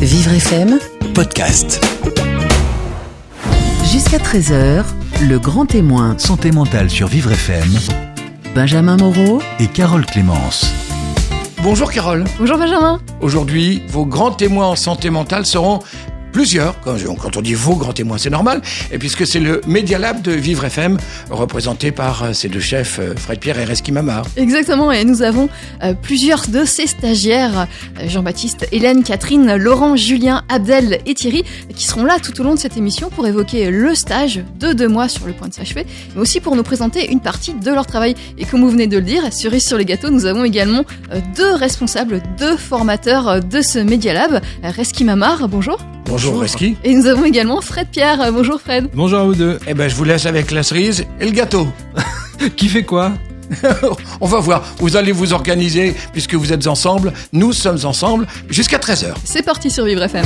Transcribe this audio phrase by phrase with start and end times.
[0.00, 0.78] Vivre FM,
[1.14, 1.78] podcast.
[3.92, 4.84] jusqu'à 13h,
[5.28, 7.68] le grand témoin, Santé mentale sur Vivre FM
[8.54, 10.72] Benjamin Moreau, et Carole Clémence.
[11.62, 12.24] Bonjour Carole.
[12.38, 12.98] Bonjour Benjamin.
[13.20, 15.80] Aujourd'hui, vos grands témoins en santé mentale seront
[16.32, 16.80] plusieurs.
[16.80, 18.62] Quand, on dit vos grands témoins, c'est normal.
[18.90, 20.96] Et puisque c'est le Media Lab de Vivre FM,
[21.30, 24.24] représenté par euh, ces deux chefs, euh, Fred Pierre et Reski Mamar.
[24.36, 25.48] Exactement, et nous avons
[25.82, 27.66] euh, plusieurs de ces stagiaires,
[28.06, 32.58] Jean-Baptiste, Hélène, Catherine, Laurent, Julien, Abdel et Thierry, qui seront là tout au long de
[32.58, 36.20] cette émission pour évoquer le stage de deux mois sur le point de s'achever, mais
[36.20, 38.14] aussi pour nous présenter une partie de leur travail.
[38.38, 40.84] Et comme vous venez de le dire, cerise sur les gâteaux, nous avons également
[41.36, 44.40] deux responsables, deux formateurs de ce Media Lab.
[44.62, 45.78] Reski Mamar, bonjour.
[46.06, 46.76] Bonjour, Reski.
[46.84, 48.32] Et nous avons également Fred Pierre.
[48.32, 48.88] Bonjour Fred.
[48.94, 49.58] Bonjour à vous deux.
[49.66, 51.66] Eh ben, je vous laisse avec la cerise et le gâteau.
[52.56, 53.12] Qui fait quoi?
[54.20, 54.62] On va voir.
[54.78, 57.12] Vous allez vous organiser puisque vous êtes ensemble.
[57.32, 59.14] Nous sommes ensemble jusqu'à 13h.
[59.24, 60.24] C'est parti sur Vivre FM.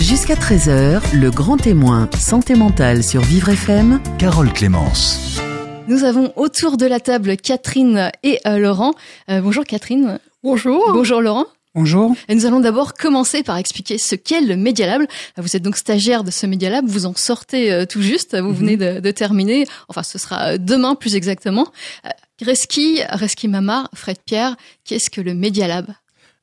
[0.00, 5.40] jusqu'à 13h, le grand témoin, santé mentale sur Vivre FM, Carole Clémence.
[5.88, 8.92] Nous avons autour de la table Catherine et euh, Laurent.
[9.30, 10.18] Euh, bonjour Catherine.
[10.44, 10.92] Bonjour.
[10.92, 11.46] Bonjour Laurent.
[11.74, 12.14] Bonjour.
[12.28, 15.02] Et nous allons d'abord commencer par expliquer ce qu'est le Media Lab.
[15.36, 18.54] Vous êtes donc stagiaire de ce Media Lab, vous en sortez euh, tout juste, vous
[18.54, 21.68] venez de, de terminer, enfin ce sera euh, demain plus exactement.
[22.06, 22.10] Euh,
[22.44, 25.86] Reski, Reski Mamar, Fred Pierre, qu'est-ce que le Media Lab?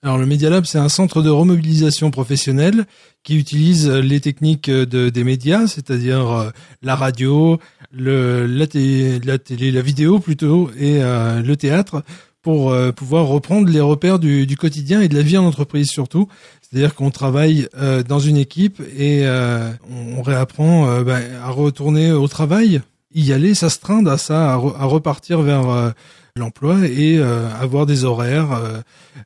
[0.03, 2.86] Alors le Media Lab, c'est un centre de remobilisation professionnelle
[3.23, 6.52] qui utilise les techniques de, des médias, c'est-à-dire
[6.84, 7.59] la radio,
[7.92, 12.03] le, la, télé, la télé, la vidéo plutôt, et euh, le théâtre,
[12.45, 15.89] pour euh, pouvoir reprendre les repères du, du quotidien et de la vie en entreprise
[15.89, 16.27] surtout.
[16.61, 22.11] C'est-à-dire qu'on travaille euh, dans une équipe et euh, on réapprend euh, ben, à retourner
[22.11, 22.81] au travail,
[23.16, 25.89] y aller, s'astreindre à ça, à, à repartir vers euh,
[26.35, 28.61] l'emploi et euh, avoir des horaires.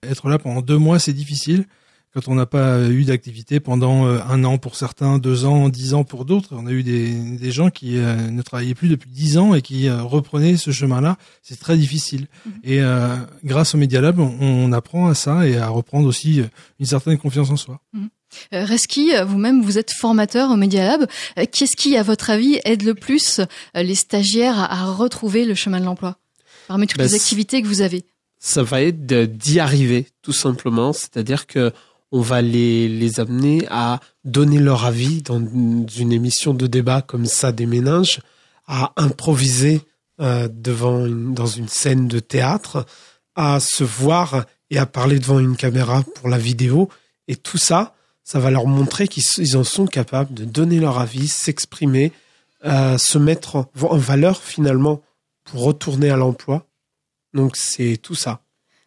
[0.02, 1.66] être là pendant deux mois, c'est difficile
[2.14, 5.94] quand on n'a pas eu d'activité pendant euh, un an pour certains, deux ans, dix
[5.94, 6.50] ans pour d'autres.
[6.54, 9.62] On a eu des, des gens qui euh, ne travaillaient plus depuis dix ans et
[9.62, 11.18] qui euh, reprenaient ce chemin-là.
[11.44, 12.28] C'est très difficile.
[12.64, 16.42] Et euh, grâce au Media Lab, on, on apprend à ça et à reprendre aussi
[16.80, 17.80] une certaine confiance en soi.
[18.54, 21.08] Euh, Reski, vous-même, vous êtes formateur au Media Lab.
[21.52, 23.42] Qu'est-ce qui, à votre avis, aide le plus
[23.76, 26.18] les stagiaires à, à retrouver le chemin de l'emploi?
[26.68, 28.04] Parmi toutes Bah, les activités que vous avez.
[28.40, 30.94] ça va être d'y arriver, tout simplement.
[30.94, 31.72] C'est-à-dire que
[32.12, 37.26] on va les, les amener à donner leur avis dans une émission de débat comme
[37.26, 38.20] ça des méninges,
[38.68, 39.82] à improviser
[40.20, 42.86] euh, devant une, dans une scène de théâtre,
[43.36, 46.90] à se voir et à parler devant une caméra pour la vidéo.
[47.28, 51.28] Et tout ça, ça va leur montrer qu'ils en sont capables de donner leur avis,
[51.28, 52.12] s'exprimer,
[52.66, 55.02] euh, se mettre en, en valeur finalement
[55.46, 56.68] pour retourner à l'emploi.
[57.34, 58.42] Donc c'est tout ça.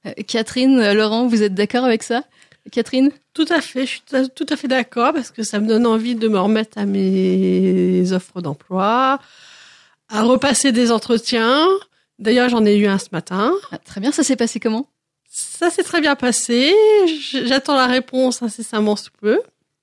[0.06, 2.24] Euh, Catherine, euh, Laurent, vous êtes d'accord avec ça?
[2.70, 4.02] Catherine Tout à fait, je suis
[4.34, 8.12] tout à- fait d'accord parce que ça me donne envie de me remettre à mes
[8.12, 9.18] offres d'emploi,
[10.08, 11.66] à repasser des entretiens.
[12.18, 13.52] D'ailleurs, j'en ai eu un ce matin.
[13.72, 14.86] Ah, Très bien, ça s'est passé comment?
[15.28, 16.72] Ça s'est très bien passé.
[17.46, 19.40] J'attends la réponse incessamment sous peu.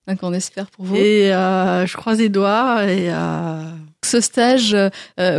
[0.08, 0.96] Donc on espère pour vous.
[0.96, 3.62] Et euh, je croise les doigts et euh,
[4.04, 4.90] Ce stage euh,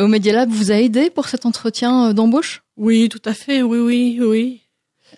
[0.04, 2.62] au Media Lab vous a aidé pour cet entretien d'embauche?
[2.76, 4.60] Oui, tout à fait, oui, oui, oui.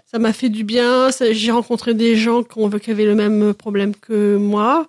[0.06, 1.08] Ça m'a fait du bien.
[1.30, 4.88] J'ai rencontré des gens qui, avaient le même problème que moi.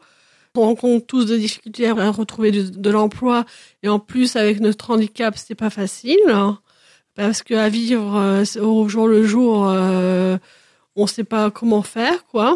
[0.56, 3.44] On rencontre tous des difficultés à retrouver de, l'emploi
[3.82, 6.60] et en plus avec notre handicap, c'était pas facile hein.
[7.16, 10.38] parce que à vivre euh, au jour le jour, euh,
[10.96, 12.56] on sait pas comment faire quoi.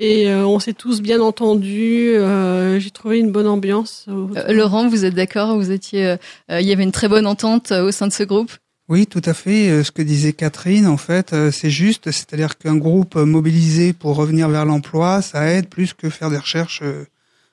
[0.00, 2.16] Et euh, on s'est tous bien entendus.
[2.16, 4.06] euh, J'ai trouvé une bonne ambiance.
[4.48, 5.54] Laurent, vous êtes d'accord?
[5.56, 6.16] Vous étiez,
[6.50, 8.50] il y avait une très bonne entente au sein de ce groupe?
[8.88, 9.68] Oui, tout à fait.
[9.70, 12.10] Euh, Ce que disait Catherine, en fait, euh, c'est juste.
[12.10, 16.80] C'est-à-dire qu'un groupe mobilisé pour revenir vers l'emploi, ça aide plus que faire des recherches
[16.82, 17.04] euh,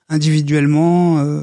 [0.08, 1.42] individuellement euh,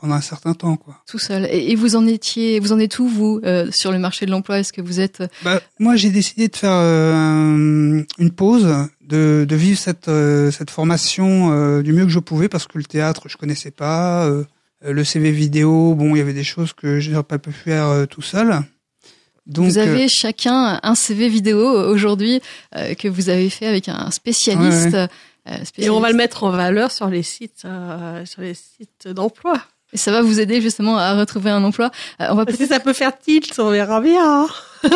[0.00, 0.96] pendant un certain temps, quoi.
[1.08, 1.46] Tout seul.
[1.50, 4.58] Et, vous en étiez, vous en êtes où vous euh, sur le marché de l'emploi?
[4.60, 8.68] Est-ce que vous êtes Bah, moi, j'ai décidé de faire euh, un- une pause,
[9.08, 10.10] de, de vivre cette
[10.52, 14.30] cette formation du mieux que je pouvais, parce que le théâtre, je connaissais pas.
[14.84, 18.06] le CV vidéo, bon, il y avait des choses que je n'aurais pas pu faire
[18.08, 18.62] tout seul.
[19.46, 21.58] Donc, Vous euh, avez chacun un CV vidéo
[21.90, 22.40] aujourd'hui
[22.76, 24.92] euh, que vous avez fait avec un spécialiste.
[24.94, 25.08] Ouais,
[25.48, 29.08] euh, Et on va le mettre en valeur sur les sites, euh, sur les sites
[29.08, 29.54] d'emploi.
[29.94, 31.90] Et ça va vous aider justement à retrouver un emploi.
[32.20, 34.44] Euh, on va Parce que ça peut faire tilt, on verra bien.
[34.44, 34.48] hein.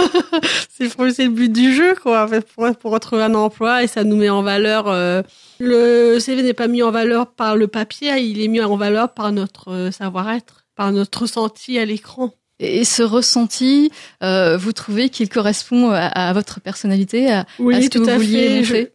[0.70, 3.82] c'est le c'est le but du jeu, quoi, en fait, pour, pour retrouver un emploi
[3.82, 4.88] et ça nous met en valeur.
[4.88, 5.22] euh,
[5.58, 9.12] le CV n'est pas mis en valeur par le papier, il est mis en valeur
[9.12, 12.32] par notre euh, savoir-être, par notre ressenti à l'écran.
[12.58, 13.90] Et ce ressenti,
[14.22, 18.04] euh, vous trouvez qu'il correspond à, à votre personnalité, à, Oui, à ce que tout
[18.04, 18.78] vous vouliez fait.
[18.78, 18.92] montrer?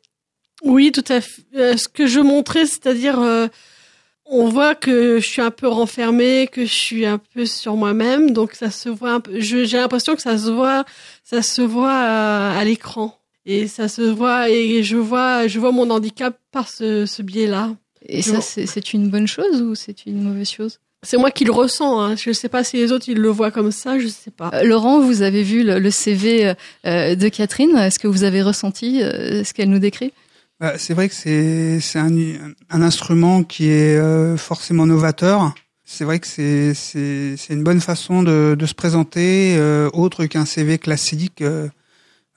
[0.63, 1.41] Oui, tout à fait.
[1.55, 3.47] Euh, ce que je montrais, c'est-à-dire, euh,
[4.25, 8.31] on voit que je suis un peu renfermée, que je suis un peu sur moi-même,
[8.31, 9.39] donc ça se voit un peu.
[9.39, 10.85] J'ai l'impression que ça se voit,
[11.23, 15.71] ça se voit à, à l'écran, et ça se voit, et je vois, je vois
[15.71, 17.75] mon handicap par ce, ce biais-là.
[18.07, 20.79] Et ça, c'est une bonne chose ou c'est une mauvaise chose?
[21.03, 21.99] C'est moi qui le ressens.
[21.99, 22.15] Hein.
[22.15, 24.51] Je sais pas si les autres ils le voient comme ça, je sais pas.
[24.53, 26.53] Euh, Laurent, vous avez vu le, le CV
[26.85, 27.75] euh, de Catherine.
[27.75, 30.13] Est-ce que vous avez ressenti euh, ce qu'elle nous décrit?
[30.59, 32.11] Bah, c'est vrai que c'est c'est un,
[32.69, 35.55] un instrument qui est euh, forcément novateur.
[35.83, 40.25] C'est vrai que c'est c'est c'est une bonne façon de de se présenter euh, autre
[40.27, 41.41] qu'un CV classique.
[41.41, 41.67] euh,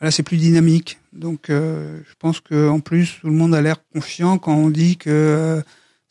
[0.00, 0.98] voilà, c'est plus dynamique.
[1.12, 4.70] Donc euh, je pense que en plus tout le monde a l'air confiant quand on
[4.70, 5.60] dit que euh,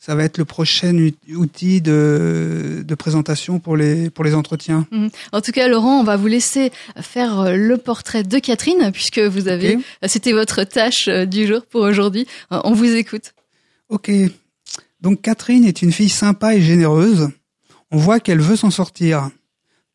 [0.04, 4.86] ça va être le prochain ut- outil de de présentation pour les pour les entretiens.
[4.90, 5.08] Mhm.
[5.32, 9.18] En tout cas, Laurent, on va vous laisser faire euh, le portrait de Catherine puisque
[9.20, 9.82] vous avez, Ok.
[10.06, 12.26] c'était votre tâche euh, du jour pour aujourd'hui.
[12.52, 13.32] Euh, On vous écoute.
[13.88, 14.10] Ok.
[15.00, 17.28] Donc Catherine est une fille sympa et généreuse.
[17.90, 19.30] On voit qu'elle veut s'en sortir.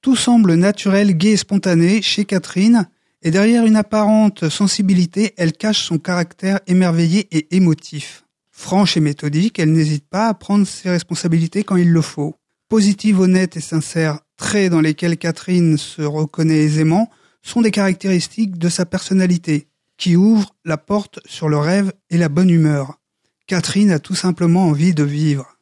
[0.02, 2.88] Tout semble naturel, gai et spontané chez Catherine,
[3.22, 8.24] et derrière une apparente sensibilité, elle cache son caractère émerveillé et émotif.
[8.62, 12.36] Franche et méthodique, elle n'hésite pas à prendre ses responsabilités quand il le faut.
[12.68, 17.10] Positive, honnête et sincère, traits dans lesquels Catherine se reconnaît aisément,
[17.42, 22.28] sont des caractéristiques de sa personnalité, qui ouvrent la porte sur le rêve et la
[22.28, 23.00] bonne humeur.
[23.48, 25.56] Catherine a tout simplement envie de vivre.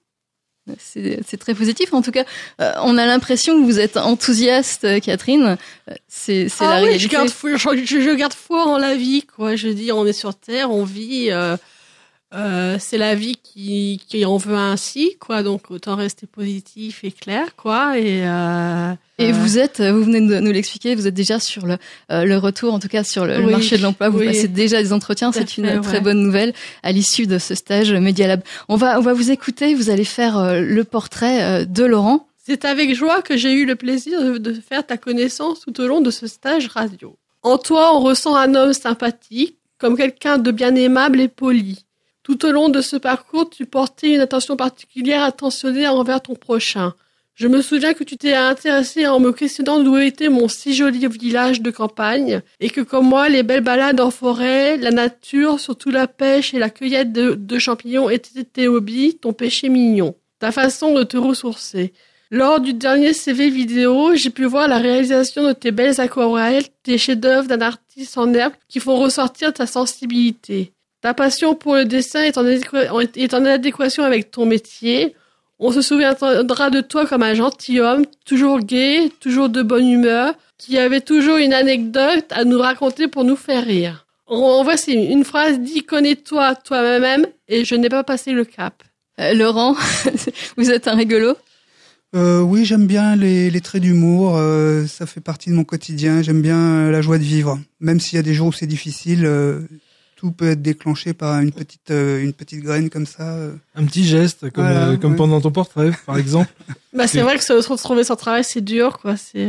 [0.79, 1.93] C'est très positif.
[1.93, 2.25] En tout cas,
[2.59, 5.55] euh, on a l'impression que vous êtes enthousiaste, euh, Catherine.
[5.89, 7.03] Euh, C'est c'est la Ah oui, réalité.
[7.05, 9.55] je garde, foi- je, je- je garde foi en la vie, quoi.
[9.55, 11.27] Je dis, on est sur Terre, on vit.
[11.31, 11.55] euh,
[12.33, 15.43] euh, c'est la vie qui, qui en veut ainsi, quoi.
[15.43, 17.97] Donc autant rester positif et clair, quoi.
[17.97, 21.65] Et, euh, Et euh, vous êtes, vous venez de nous l'expliquer, vous êtes déjà sur
[21.65, 21.77] le,
[22.11, 24.09] euh, le retour, en tout cas sur le, Oui, marché de l'emploi.
[24.09, 24.25] Vous oui.
[24.27, 25.31] passez déjà des entretiens.
[25.31, 26.01] C'est une fait, très ouais.
[26.01, 26.53] bonne nouvelle
[26.83, 28.41] à l'issue de ce stage Media Lab.
[28.67, 29.73] On va, on va vous écouter.
[29.73, 32.27] Vous allez faire le portrait de Laurent.
[32.45, 36.01] C'est avec joie que j'ai eu le plaisir de faire ta connaissance tout au long
[36.01, 37.17] de ce stage radio.
[37.43, 41.85] En toi, on ressent un homme sympathique, comme quelqu'un de bien aimable et poli.
[42.27, 46.93] Tout au long de ce parcours, tu portais une attention particulière attentionnée envers ton prochain.
[47.35, 51.07] Je me souviens que tu t'es intéressé en me questionnant d'où était mon si joli
[51.07, 55.89] village de campagne, et que comme moi, les belles balades en forêt, la nature, surtout
[55.89, 60.51] la pêche et la cueillette de, de champignons étaient tes hobbies, ton péché mignon, ta
[60.51, 61.93] façon de te ressourcer.
[62.29, 66.97] Lors du dernier CV vidéo, j'ai pu voir la réalisation de tes belles aquarelles, tes
[66.97, 70.73] chefs-d'œuvre d'un artiste en herbe qui font ressortir ta sensibilité.
[71.01, 75.15] Ta passion pour le dessin est en, adéqua- est en adéquation avec ton métier.
[75.59, 80.77] On se souviendra de toi comme un gentilhomme, toujours gai, toujours de bonne humeur, qui
[80.77, 84.05] avait toujours une anecdote à nous raconter pour nous faire rire.
[84.27, 88.83] En voici une phrase dit connais-toi toi-même et je n'ai pas passé le cap.
[89.19, 89.75] Euh, Laurent,
[90.57, 91.35] vous êtes un rigolo?
[92.15, 94.35] Euh, oui, j'aime bien les, les traits d'humour.
[94.37, 96.21] euh, ça fait partie de mon quotidien.
[96.21, 98.67] J'aime bien euh, la joie de vivre, même s'il y a des jours où c'est
[98.67, 99.25] difficile.
[100.17, 103.35] Tout peut être déclenché par une petite euh, une petite graine comme ça.
[103.35, 103.53] euh.
[103.75, 105.17] Un petit geste, comme, Voilà, euh, comme ouais.
[105.17, 106.51] pendant ton portrait, par exemple.
[106.93, 109.15] Bah, c'est vrai que se retrouver sans travail, c'est dur, quoi.
[109.17, 109.47] C'est,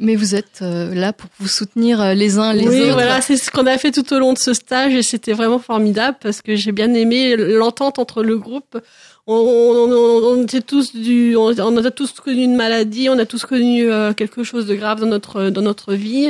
[0.00, 2.92] Mais- vous êtes là pour vous soutenir les uns les oui, autres.
[2.94, 5.58] voilà, c'est ce qu'on a fait tout au long de ce stage et c'était vraiment
[5.60, 8.76] formidable parce que j'ai bien aimé l'entente entre le groupe.
[9.28, 13.18] On, on, on, on était tous du, on, on a tous connu une maladie, on
[13.18, 16.28] a tous connu quelque chose de grave dans notre dans notre vie.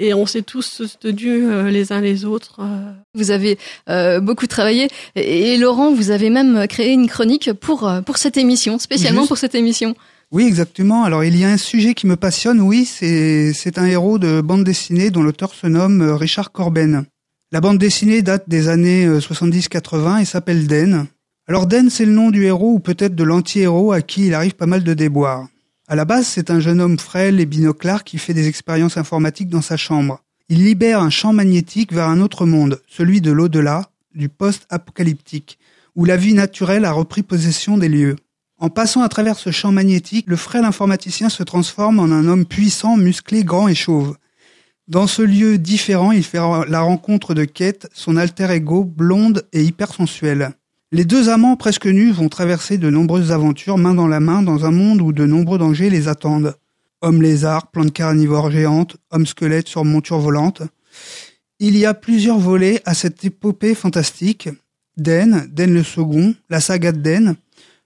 [0.00, 2.56] Et on s'est tous soutenus euh, les uns les autres.
[2.60, 2.92] euh.
[3.14, 7.88] Vous avez euh, beaucoup travaillé et, et Laurent, vous avez même créé une chronique pour
[8.04, 9.28] pour cette émission, spécialement Juste.
[9.28, 9.94] pour cette émission.
[10.32, 11.04] Oui, exactement.
[11.04, 12.60] Alors il y a un sujet qui me passionne.
[12.60, 17.04] Oui, c'est c'est un héros de bande dessinée dont l'auteur se nomme Richard Corben.
[17.52, 21.06] La bande dessinée date des années euh, 70-80 et s'appelle Den.
[21.48, 24.54] Alors Den, c'est le nom du héros ou peut-être de l'anti-héros à qui il arrive
[24.54, 25.48] pas mal de déboires.
[25.90, 29.48] À la base, c'est un jeune homme frêle et binoclard qui fait des expériences informatiques
[29.48, 30.22] dans sa chambre.
[30.48, 35.58] Il libère un champ magnétique vers un autre monde, celui de l'au-delà, du post-apocalyptique,
[35.96, 38.14] où la vie naturelle a repris possession des lieux.
[38.58, 42.46] En passant à travers ce champ magnétique, le frêle informaticien se transforme en un homme
[42.46, 44.16] puissant, musclé, grand et chauve.
[44.86, 49.64] Dans ce lieu différent, il fait la rencontre de Kate, son alter ego, blonde et
[49.64, 50.52] hypersensuelle.
[50.92, 54.64] Les deux amants presque nus vont traverser de nombreuses aventures main dans la main dans
[54.64, 56.56] un monde où de nombreux dangers les attendent.
[57.00, 60.62] Hommes lézards, plantes carnivores géantes, hommes squelettes sur monture volante.
[61.60, 64.48] Il y a plusieurs volets à cette épopée fantastique.
[64.96, 67.36] Den, Den le second, la saga de Den.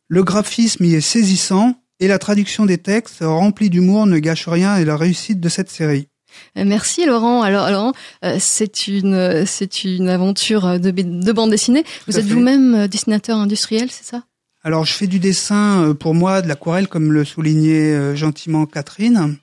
[0.08, 4.78] Le graphisme y est saisissant et la traduction des textes remplis d'humour ne gâche rien
[4.78, 6.08] et la réussite de cette série.
[6.56, 7.42] Euh, Merci Laurent.
[7.42, 7.92] Alors Laurent,
[8.24, 11.84] euh, c'est une c'est une aventure de, de bande dessinée.
[12.06, 14.22] Vous êtes vous-même euh, dessinateur industriel, c'est ça?
[14.62, 19.36] Alors, je fais du dessin pour moi, de l'aquarelle, comme le soulignait gentiment Catherine.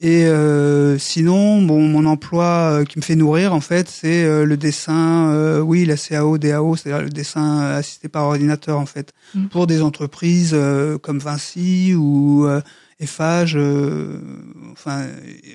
[0.00, 5.30] Et euh, sinon, bon, mon emploi qui me fait nourrir, en fait, c'est le dessin,
[5.32, 9.46] euh, oui, la CAO, DAO, c'est-à-dire le dessin assisté par ordinateur, en fait, Mm.
[9.48, 12.60] pour des entreprises euh, comme Vinci ou euh,
[13.00, 13.54] Eiffage.
[13.56, 14.20] euh,
[14.72, 15.06] enfin,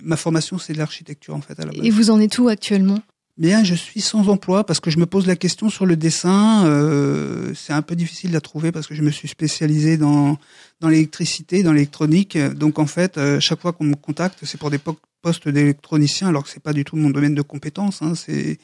[0.04, 1.86] ma formation, c'est de l'architecture, en fait, à la base.
[1.86, 3.00] Et vous en êtes où actuellement?
[3.38, 6.66] Bien, je suis sans emploi parce que je me pose la question sur le dessin.
[6.66, 10.38] Euh, c'est un peu difficile à trouver parce que je me suis spécialisé dans
[10.82, 12.38] dans l'électricité, dans l'électronique.
[12.38, 16.28] Donc en fait, euh, chaque fois qu'on me contacte, c'est pour des po- postes d'électronicien,
[16.28, 18.02] alors que c'est pas du tout mon domaine de compétence.
[18.02, 18.14] Hein.
[18.14, 18.60] C'est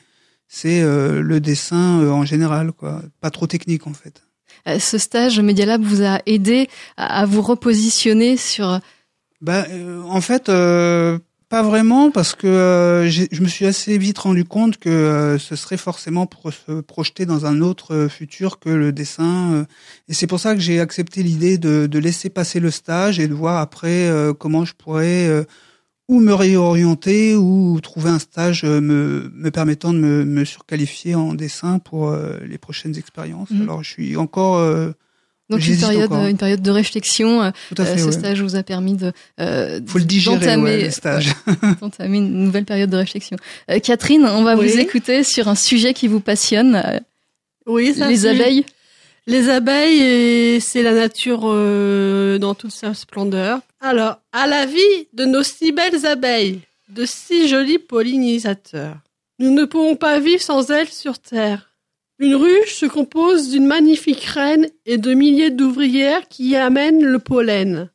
[0.50, 3.02] c'est euh, le dessin en général, quoi.
[3.22, 4.24] Pas trop technique en fait.
[4.68, 8.80] Euh, Ce stage Media Lab vous a aidé à, vous repositionner sur
[9.42, 11.20] Bah, euh, en fait, euh,
[11.50, 15.56] pas vraiment, parce que euh, je me suis assez vite rendu compte que euh, ce
[15.56, 19.66] serait forcément pour se projeter dans un autre futur que le dessin.
[20.10, 23.28] et c'est pour ça que j'ai accepté l'idée de, de laisser passer le stage et
[23.28, 25.46] de voir après comment je pourrais
[26.08, 31.16] ou me réorienter ou trouver un stage euh, me, me permettant de me, me surqualifier
[31.16, 33.50] en dessin pour euh, les prochaines expériences.
[33.50, 33.64] Mhm.
[33.64, 34.92] Alors, je suis encore euh,
[35.50, 36.26] donc une période encore.
[36.28, 37.42] une période de réflexion.
[37.44, 37.98] Euh, tout à fait.
[37.98, 38.12] ce ouais.
[38.12, 41.34] stage vous a permis de euh, Faut le digérer, d'entamer- ouais, le stage.
[41.82, 43.38] d'entamer une nouvelle période de réflexion.
[43.72, 44.68] Euh, Catherine, on va Oui.
[44.70, 47.02] vous écouter sur un sujet qui vous passionne,
[47.66, 48.64] Oui, ça, les abeilles.
[49.28, 53.60] Les abeilles, et c'est la nature euh, dans toute sa splendeur.
[53.88, 58.98] Alors, à la vie de nos si belles abeilles, de si jolis pollinisateurs,
[59.38, 61.70] nous ne pouvons pas vivre sans elles sur Terre.
[62.18, 67.20] Une ruche se compose d'une magnifique reine et de milliers d'ouvrières qui y amènent le
[67.20, 67.92] pollen.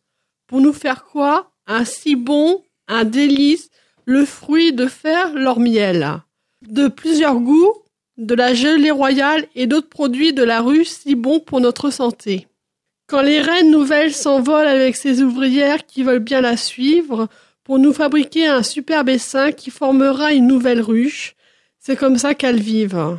[0.46, 1.50] Pour nous faire quoi?
[1.66, 3.68] Un si bon, un délice,
[4.04, 6.20] le fruit de faire leur miel.
[6.62, 7.74] De plusieurs goûts,
[8.16, 12.46] de la gelée royale et d'autres produits de la ruche si bons pour notre santé.
[13.10, 17.26] Quand les reines nouvelles s'envolent avec ces ouvrières qui veulent bien la suivre
[17.64, 21.34] pour nous fabriquer un superbe essaim qui formera une nouvelle ruche,
[21.80, 23.18] c'est comme ça qu'elles vivent.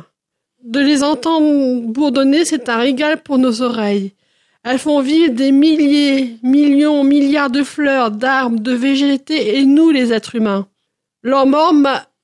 [0.64, 4.14] De les entendre bourdonner, c'est un régal pour nos oreilles.
[4.64, 10.10] Elles font vivre des milliers, millions, milliards de fleurs, d'arbres, de végétés et nous, les
[10.10, 10.68] êtres humains.
[11.22, 11.74] Leur mort,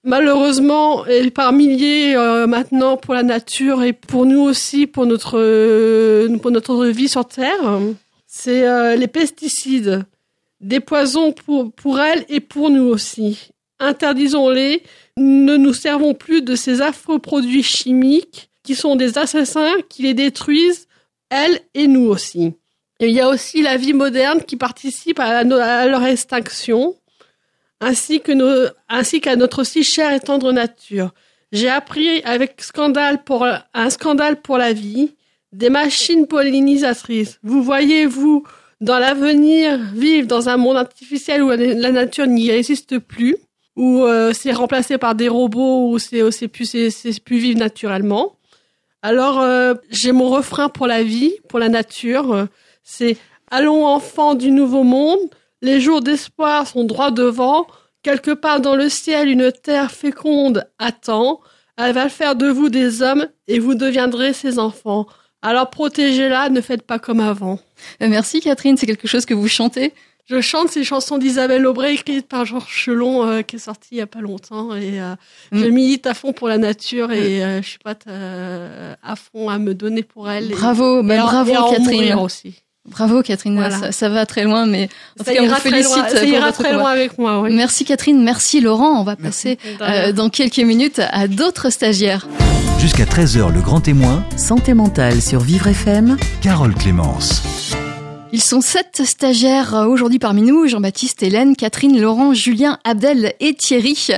[0.08, 5.38] malheureusement, est par milliers euh, maintenant pour la nature et pour nous aussi, pour notre,
[5.38, 7.78] euh, pour notre vie sur Terre.
[8.26, 10.04] C'est euh, les pesticides,
[10.60, 13.50] des poisons pour, pour elles et pour nous aussi.
[13.80, 14.82] Interdisons-les,
[15.18, 20.14] ne nous servons plus de ces affreux produits chimiques qui sont des assassins qui les
[20.14, 20.88] détruisent,
[21.30, 22.54] elles et nous aussi.
[23.00, 26.96] Et il y a aussi la vie moderne qui participe à leur extinction
[27.80, 31.12] ainsi que nos, ainsi qu'à notre si chère et tendre nature.
[31.52, 35.14] J'ai appris avec scandale pour un scandale pour la vie,
[35.52, 37.38] des machines pollinisatrices.
[37.42, 38.44] Vous voyez vous
[38.80, 43.36] dans l'avenir vivre dans un monde artificiel où la nature n'y existe plus,
[43.76, 47.58] où euh, c'est remplacé par des robots, où c'est c'est plus c'est c'est plus vivre
[47.58, 48.36] naturellement.
[49.02, 52.46] Alors euh, j'ai mon refrain pour la vie, pour la nature,
[52.82, 53.16] c'est
[53.50, 55.18] allons enfants du nouveau monde.
[55.62, 57.66] Les jours d'espoir sont droit devant.
[58.02, 61.40] Quelque part dans le ciel, une terre féconde attend.
[61.76, 65.06] Elle va faire de vous des hommes et vous deviendrez ses enfants.
[65.42, 67.58] Alors protégez-la, ne faites pas comme avant.
[68.02, 69.94] Euh, Merci Catherine, c'est quelque chose que vous chantez?
[70.26, 73.98] Je chante ces chansons d'Isabelle Aubray écrites par Georges Chelon euh, qui est sortie il
[73.98, 75.14] y a pas longtemps et euh,
[75.52, 75.58] Mm.
[75.60, 77.94] je milite à fond pour la nature et euh, je suis pas
[79.02, 80.50] à fond à me donner pour elle.
[80.52, 82.14] et- Bravo, et, bah, à- bravo et en Catherine.
[82.16, 82.62] aussi.
[82.90, 83.78] Bravo Catherine, Voilà.
[83.78, 84.88] ça, ça va très loin, mais
[85.20, 86.82] en Ça tout cas on ira très félicite loin, ça pour ira votre très combat.
[86.82, 87.40] loin avec moi.
[87.40, 87.54] Oui.
[87.54, 89.00] Merci Catherine, merci Laurent.
[89.00, 89.56] On va Merci.
[89.56, 92.26] passer euh, dans quelques minutes à d'autres stagiaires.
[92.80, 96.16] Jusqu'à 13h, le grand témoin, Santé mentale sur Vivre FM.
[96.42, 97.42] Carole Clémence.
[98.30, 103.54] Ils sont sept stagiaires euh, aujourd'hui parmi nous, Jean-Baptiste, Hélène, Catherine, Laurent, Julien, Abdel et
[103.54, 104.08] Thierry.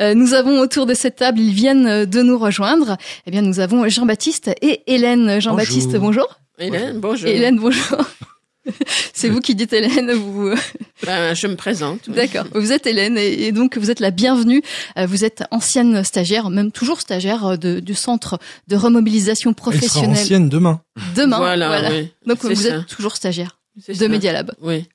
[0.00, 2.96] Euh, nous avons autour de cette table, ils viennent euh, de nous rejoindre.
[3.26, 5.40] Eh bien, nous avons Jean-Baptiste et Hélène.
[5.40, 6.00] Jean-Baptiste, Bonjour.
[6.00, 6.38] bonjour.
[6.58, 7.28] Hélène, bonjour.
[7.28, 7.98] Hélène, bonjour.
[9.12, 10.52] C'est vous qui dites Hélène, vous.
[11.04, 12.00] Ben, je me présente.
[12.08, 12.14] oui.
[12.14, 12.46] D'accord.
[12.54, 14.60] Vous êtes Hélène et, donc vous êtes la bienvenue.
[14.98, 19.56] Euh, Vous êtes ancienne stagiaire, même toujours stagiaire euh, de- du centre de remobilisation Elle
[19.56, 20.80] sera professionnelle ancienne demain.
[21.14, 21.38] demain.
[21.38, 22.10] Voilà, oui.
[22.26, 22.78] Donc vous ça.
[22.78, 24.08] êtes toujours stagiaire C'est de ça.
[24.08, 24.52] Media Lab.
[24.60, 24.86] Oui.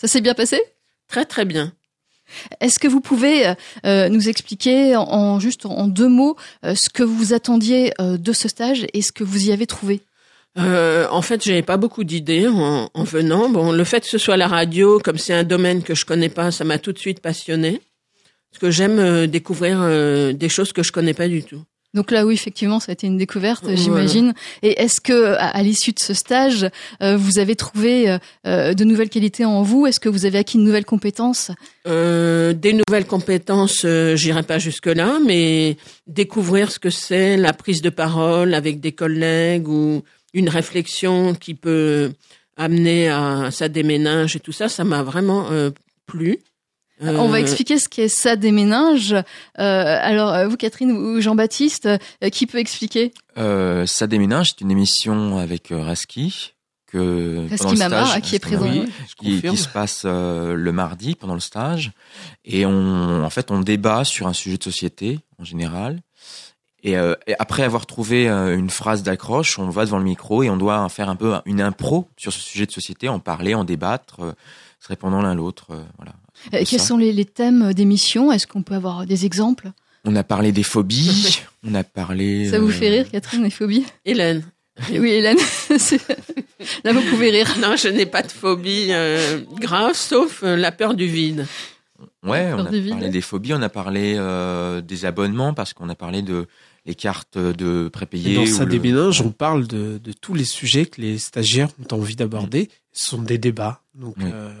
[0.00, 0.60] Ça s'est bien passé?
[1.08, 1.72] Très, très bien.
[2.60, 3.52] Est-ce que vous pouvez
[3.84, 8.16] euh, nous expliquer en, en- juste en deux mots euh, ce que vous attendiez euh,
[8.18, 10.00] de ce stage et ce que vous y avez trouvé?
[10.58, 13.48] Euh, en fait, j'avais pas beaucoup d'idées en, en venant.
[13.50, 16.28] Bon, le fait que ce soit la radio, comme c'est un domaine que je connais
[16.30, 17.80] pas, ça m'a tout de suite passionné.
[18.50, 21.62] Parce que j'aime euh, découvrir euh, des choses que je connais pas du tout.
[21.94, 23.76] Donc là, oui, effectivement, ça a été une découverte, Voilà.
[23.76, 24.34] j'imagine.
[24.62, 26.66] Et est-ce que, à, à l'issue de ce stage,
[27.02, 29.86] euh, vous avez trouvé euh, de nouvelles qualités en vous?
[29.86, 31.50] Est-ce que vous avez acquis de nouvelles compétences?
[31.86, 37.52] Euh, des nouvelles compétences, euh, j'irai pas jusque là, mais découvrir ce que c'est la
[37.54, 40.02] prise de parole avec des collègues ou
[40.36, 42.12] une réflexion qui peut
[42.56, 45.70] amener à ça déménage et tout ça, ça m'a vraiment euh,
[46.06, 46.38] plu.
[47.00, 49.12] On va Euh, expliquer ce qu'est ça des méninges.
[49.14, 49.22] Euh,
[49.58, 53.12] alors, euh, vous, Catherine ou Jean-Baptiste, euh, qui peut expliquer?
[53.36, 56.54] Euh, ça déménage, c'est une émission avec euh, Raski
[56.86, 58.84] que Raski pendant le stage, qui est présent, oui.
[59.18, 61.92] Qui, qui se passe euh, le mardi pendant le stage
[62.44, 66.00] et on en fait on débat sur un sujet de société en général
[66.86, 70.42] et, euh, et après avoir trouvé euh, une phrase d'accroche on va devant le micro
[70.42, 73.54] et on doit faire un peu une impro sur ce sujet de société en parler
[73.54, 74.32] en débattre euh,
[74.80, 76.12] se répondant l'un l'autre euh, voilà
[76.64, 76.86] Quels ça.
[76.86, 78.30] sont les, les thèmes d'émission?
[78.30, 79.70] Est-ce qu'on peut avoir des exemples?
[80.04, 83.50] On a parlé des phobies on a parlé Ça vous euh, fait rire, Catherine, les
[83.50, 83.84] phobies?
[84.04, 84.44] Hélène.
[84.90, 85.38] Oui, Hélène.
[86.84, 87.48] Là, vous pouvez rire.
[87.60, 91.46] Non, je n'ai pas de phobie euh, grave, sauf euh, la peur du vide.
[92.22, 95.94] Ouais, on a parlé des phobies, on a parlé euh, des abonnements parce qu'on a
[95.94, 96.46] parlé de
[96.86, 98.34] les cartes de Et prépayées.
[98.36, 101.68] dans ou ça le- déménage, on parle de, de tous les sujets que les stagiaires
[101.80, 102.70] ont envie d'aborder.
[102.92, 103.82] Ce sont des débats.
[103.94, 104.24] Donc, Oui.
[104.32, 104.52] euh,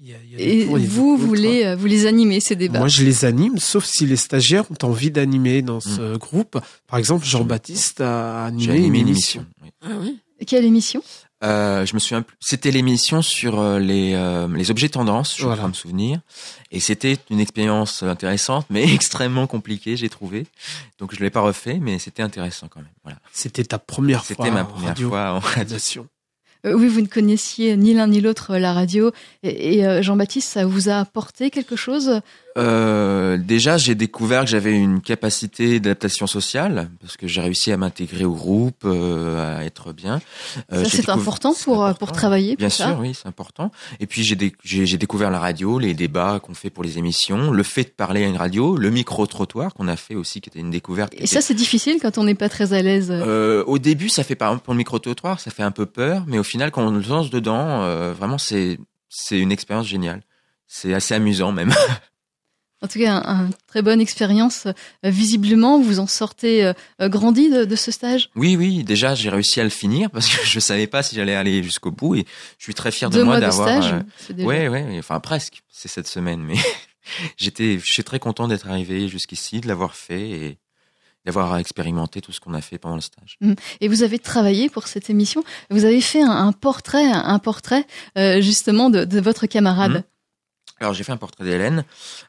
[0.00, 2.40] il y a, il y a des Et vous, vous les, euh, vous les animez,
[2.40, 2.78] ces débats?
[2.78, 6.58] Moi, je les anime, sauf si les stagiaires ont envie d'animer dans ce groupe.
[6.86, 9.40] Par exemple, Jean-Baptiste a animé, animé une émission.
[9.42, 9.46] émission.
[9.62, 9.70] oui.
[9.82, 10.18] Ah oui?
[10.46, 11.02] Quelle émission?
[11.42, 12.36] Euh, je me souviens plus.
[12.40, 15.56] C'était l'émission sur euh, les euh, les objets tendances, je Voilà.
[15.58, 16.20] crois me souvenir.
[16.70, 20.46] Et c'était une expérience intéressante, mais extrêmement compliquée, j'ai trouvé.
[20.98, 22.88] Donc je l'ai pas refait, mais c'était intéressant quand même.
[23.02, 23.18] Voilà.
[23.32, 24.36] C'était ta première fois.
[24.36, 25.08] C'était ma première radio.
[25.08, 26.06] fois en radio.
[26.64, 29.10] Euh, Oui, vous ne connaissiez ni l'un ni l'autre la radio.
[29.42, 32.20] Et, et, Jean-Baptiste, ça vous a apporté quelque chose
[32.56, 37.76] Euh, déjà, j'ai découvert que j'avais une capacité d'adaptation sociale parce que j'ai réussi à
[37.76, 40.20] m'intégrer au groupe, euh, à être bien.
[40.72, 42.06] Euh, Ça, c'est important pour, euh, important.
[42.06, 42.54] pour travailler.
[42.56, 42.86] Bien pour ça.
[42.88, 43.72] sûr, oui, c'est important.
[43.98, 46.96] Et puis j'ai dé- j'ai j'ai découvert la radio, les débats qu'on fait pour les
[46.98, 50.40] émissions, le fait de parler à une radio, le micro trottoir qu'on a fait aussi,
[50.40, 51.12] qui était une découverte.
[51.16, 53.08] Et ça, c'est difficile quand on n'est pas très à l'aise.
[53.10, 55.86] euh, au début, ça fait par exemple pour le micro trottoir, ça fait un peu
[55.86, 60.22] peur, mais au final, quand on lance dedans, euh, vraiment, c'est c'est une expérience géniale.
[60.66, 61.72] C'est assez amusant même.
[62.84, 64.66] En tout cas, un, un très bonne expérience.
[64.66, 64.72] Euh,
[65.10, 68.28] visiblement, vous en sortez euh, euh, grandi de, de ce stage?
[68.36, 71.34] Oui, oui, déjà j'ai réussi à le finir parce que je savais pas si j'allais
[71.34, 72.26] aller jusqu'au bout et
[72.58, 73.82] je suis très fier de Deux moi d'avoir.
[73.82, 73.94] stage.
[74.18, 75.62] c'est déjà- Ouais, ouais, enfin presque.
[75.70, 76.54] C'est cette semaine, mais
[77.36, 80.58] j'étais, je suis très content d'être arrivé jusqu'ici, de l'avoir fait et
[81.26, 83.38] d'avoir expérimenté tout ce qu'on a fait pendant le stage.
[83.80, 85.42] Et vous avez travaillé pour cette émission.
[85.70, 87.86] Vous avez fait un, un portrait, un portrait
[88.18, 89.92] euh, justement de, de votre camarade.
[89.92, 90.02] Mhm.
[90.80, 91.84] Alors j'ai fait un portrait d'Hélène.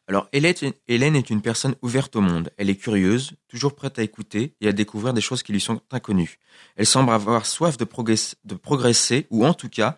[0.07, 2.51] Alors Hélène, est une personne ouverte au monde.
[2.57, 5.81] Elle est curieuse, toujours prête à écouter et à découvrir des choses qui lui sont
[5.91, 6.37] inconnues.
[6.75, 9.97] Elle semble avoir soif de, progresser, ou en tout cas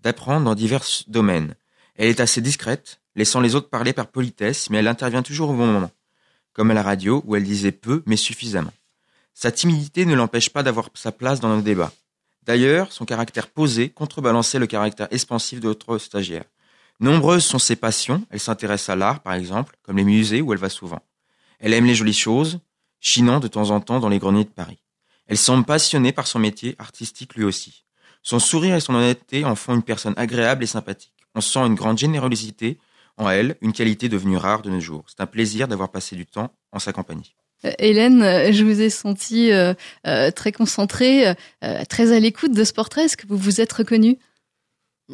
[0.00, 1.54] d'apprendre dans divers domaines.
[1.96, 5.54] Elle est assez discrète, laissant les autres parler par politesse, mais elle intervient toujours au
[5.54, 5.90] bon moment.
[6.52, 8.72] Comme à la radio où elle disait peu mais suffisamment.
[9.34, 11.92] Sa timidité ne l'empêche pas d'avoir sa place dans nos débats.
[12.44, 16.44] D'ailleurs, son caractère posé contrebalançait le caractère expansif de notre stagiaire.
[17.00, 18.24] Nombreuses sont ses passions.
[18.30, 21.00] Elle s'intéresse à l'art, par exemple, comme les musées où elle va souvent.
[21.60, 22.60] Elle aime les jolies choses,
[23.00, 24.82] chinant de temps en temps dans les greniers de Paris.
[25.26, 27.84] Elle semble passionnée par son métier artistique lui aussi.
[28.22, 31.12] Son sourire et son honnêteté en font une personne agréable et sympathique.
[31.34, 32.78] On sent une grande générosité
[33.16, 35.04] en elle, une qualité devenue rare de nos jours.
[35.08, 37.34] C'est un plaisir d'avoir passé du temps en sa compagnie.
[37.64, 39.74] Euh, Hélène, euh, je vous ai senti euh,
[40.34, 41.34] très concentrée,
[41.88, 43.04] très à l'écoute de ce portrait.
[43.04, 44.18] Est-ce que vous vous êtes reconnue?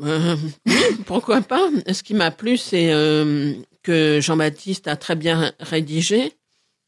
[0.03, 0.37] Euh,
[1.07, 6.33] pourquoi pas Ce qui m'a plu, c'est euh, que Jean-Baptiste a très bien rédigé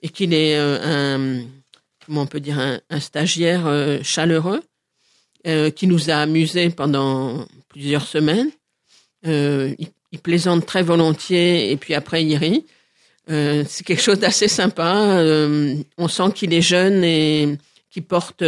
[0.02, 1.44] et qu'il est euh, un,
[2.04, 4.62] comment on peut dire, un, stagiaire chaleureux
[5.76, 8.50] qui nous a amusés pendant plusieurs semaines.
[9.24, 9.76] Il,
[10.10, 12.66] il plaisante très volontiers et puis après il rit.
[13.28, 15.22] C'est quelque chose d'assez sympa.
[15.98, 17.58] On sent qu'il est jeune et
[17.90, 18.42] qu'il porte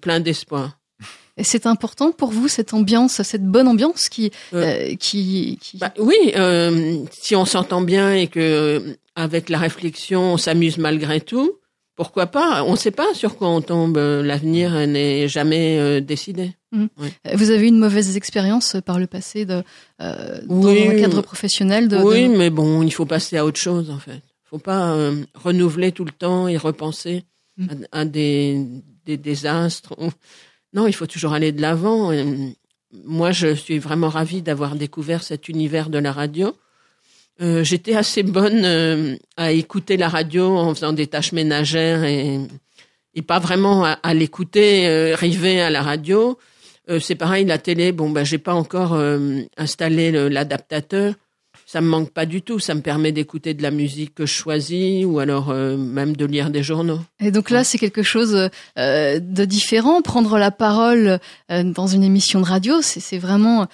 [0.00, 0.78] plein d'espoir.
[1.42, 6.14] C'est important pour vous cette ambiance, cette bonne ambiance qui, Euh, qui, qui- Bah, oui,
[6.36, 11.58] euh, si on s'entend bien et que euh, avec la réflexion on s'amuse malgré tout,
[11.96, 12.62] pourquoi pas?
[12.64, 13.96] On ne sait pas sur quoi on tombe.
[13.96, 16.52] L'avenir n'est jamais euh, décidé.
[16.72, 19.62] vous avez eu une mauvaise expérience par le passé de,
[20.02, 23.60] euh, dans le cadre professionnel de, oui, de- mais bon, il faut passer à autre
[23.60, 24.22] chose en fait.
[24.44, 27.24] Il faut pas euh, renouveler tout le temps et repenser
[27.56, 27.66] Mm.
[27.92, 28.60] à, à des,
[29.06, 29.94] des désastres.
[30.74, 32.12] Non, il faut toujours aller de l'avant.
[32.12, 32.56] Et,
[33.04, 36.54] Moi, je suis vraiment ravie d'avoir découvert cet univers de la radio.
[37.40, 42.38] euh, j'étais assez bonne euh, à écouter la radio en faisant des tâches ménagères et,
[43.26, 46.38] pas vraiment à, l'écouter euh, à la radio.
[46.90, 51.14] Euh, c'est pareil, la télé, bon, ben, j'ai pas encore euh, installé l'adaptateur.
[51.74, 52.60] Ça me manque pas du tout.
[52.60, 56.24] Ça me permet d'écouter de la musique que je choisis ou alors euh, même de
[56.24, 57.00] lire des journaux.
[57.18, 60.00] Et donc là, c'est quelque chose euh, de différent.
[60.00, 61.18] Prendre la parole
[61.50, 63.66] euh, dans une émission de radio, c'est vraiment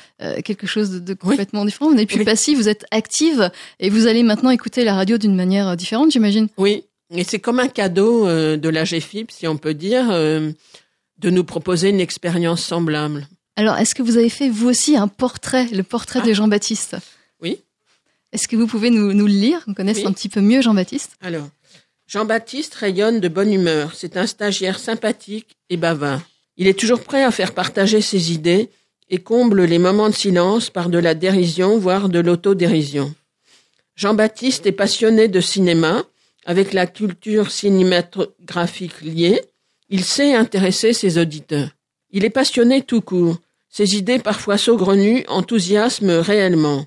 [0.46, 1.90] quelque chose de, de complètement différent.
[1.90, 2.24] Vous n'êtes plus Oui.
[2.24, 6.48] passif, vous êtes active et vous allez maintenant écouter la radio d'une manière différente, j'imagine.
[6.56, 6.84] Oui,
[7.14, 11.90] et c'est comme un cadeau de la GFIP, si on peut dire, de nous proposer
[11.90, 13.28] une expérience semblable.
[13.56, 16.26] Alors, est-ce que vous avez fait vous aussi un portrait, le portrait Ah.
[16.26, 16.96] de Jean-Baptiste?
[16.96, 17.00] Oui.
[18.32, 20.06] Est-ce que vous pouvez nous, nous le lire On connaisse Oui.
[20.06, 21.12] un petit peu mieux Jean-Baptiste?
[21.20, 21.48] Alors,
[22.06, 23.92] Jean-Baptiste rayonne de bonne humeur.
[23.94, 26.20] C'est un stagiaire sympathique et bavard.
[26.56, 28.70] Il est toujours prêt à faire partager ses idées
[29.08, 33.14] et comble les moments de silence par de la dérision, voire de l'autodérision.
[33.96, 36.04] Jean-Baptiste est passionné de cinéma,
[36.46, 39.42] avec la culture cinématographique liée.
[39.88, 41.70] Il sait intéresser ses auditeurs.
[42.10, 43.36] Il est passionné tout court.
[43.68, 46.86] Ses idées parfois saugrenues enthousiasment réellement.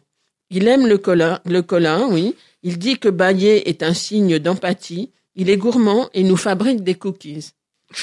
[0.56, 2.36] Il aime le cola, le cola, oui.
[2.62, 5.10] Il dit que bailler est un signe d'empathie.
[5.36, 7.50] Il est gourmand et nous fabrique des cookies.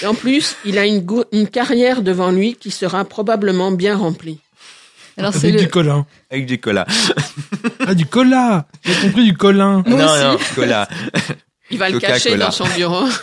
[0.03, 4.41] Et en plus, il a une, une carrière devant lui qui sera probablement bien remplie.
[5.17, 5.61] Alors, c'est Avec le...
[5.61, 6.07] du colin.
[6.31, 6.87] Avec du cola.
[7.87, 9.83] Ah, du cola J'ai compris du colin.
[9.87, 10.23] Moi non, aussi.
[10.23, 10.89] non, cola.
[11.71, 13.07] Il va le cacher dans son bureau.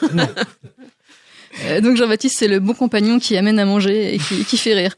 [1.66, 4.76] Euh, donc Jean-Baptiste, c'est le bon compagnon qui amène à manger et qui, qui fait
[4.76, 4.94] rire.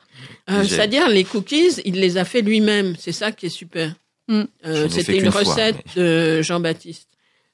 [0.49, 2.95] Euh, C'est-à-dire, les cookies, il les a fait lui-même.
[2.99, 3.93] C'est ça qui est super.
[4.29, 4.43] Mm.
[4.65, 7.07] Euh, C'était une fois, recette mais- de Jean-Baptiste.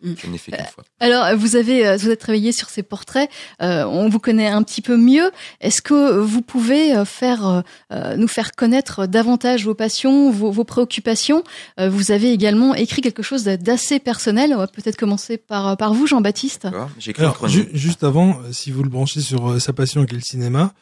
[0.03, 0.83] Je n'ai fait qu'une fois.
[0.99, 3.27] Alors, vous avez, euh, vous êtes travaillé sur ces portraits.
[3.61, 5.31] euh, on vous connaît un petit peu mieux.
[5.61, 7.61] Est-ce que vous pouvez euh, faire, euh,
[7.93, 11.43] euh, nous faire connaître davantage vos passions, vos, vos préoccupations?
[11.79, 14.51] Euh, Vous avez également écrit quelque chose d'assez personnel.
[14.53, 16.67] On va peut-être commencer par par vous, Jean-Baptiste.
[16.99, 17.13] J'ai
[17.73, 20.73] juste avant, euh, si vous le branchez sur euh, sa passion qui est le cinéma,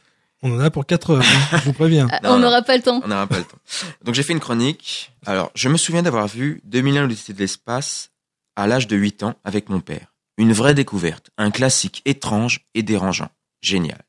[0.43, 2.07] on en a pour 4 heures, hein, je vous préviens.
[2.11, 3.01] Ah, Non, on n'aura pas le temps.
[3.03, 3.57] On n'aura pas le temps.
[4.03, 5.11] Donc j'ai fait une chronique.
[5.25, 8.11] Alors, je me souviens d'avoir vu 2001 l'Odyssée de l'espace
[8.55, 10.13] à l'âge de 8 ans avec mon père.
[10.37, 13.29] Une vraie découverte, un classique étrange et dérangeant.
[13.61, 14.01] Génial.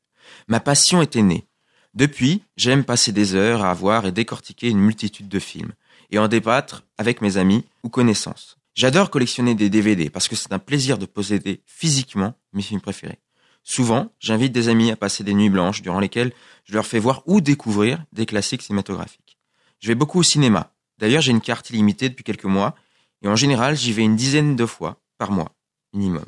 [0.47, 1.47] Ma passion était née.
[1.93, 5.71] Depuis, j'aime passer des heures à voir et décortiquer une multitude de films
[6.11, 8.57] et en débattre avec mes amis ou connaissances.
[8.73, 13.19] J'adore collectionner des DVD parce que c'est un plaisir de posséder physiquement mes films préférés.
[13.67, 16.31] Souvent, j'invite des amis à passer des nuits blanches durant lesquelles
[16.65, 19.39] je leur fais voir ou découvrir des classiques cinématographiques.
[19.79, 20.71] Je vais beaucoup au cinéma.
[20.99, 22.75] D'ailleurs, j'ai une carte illimitée depuis quelques mois
[23.23, 25.51] et en général, j'y vais une dizaine de fois par mois,
[25.93, 26.25] minimum.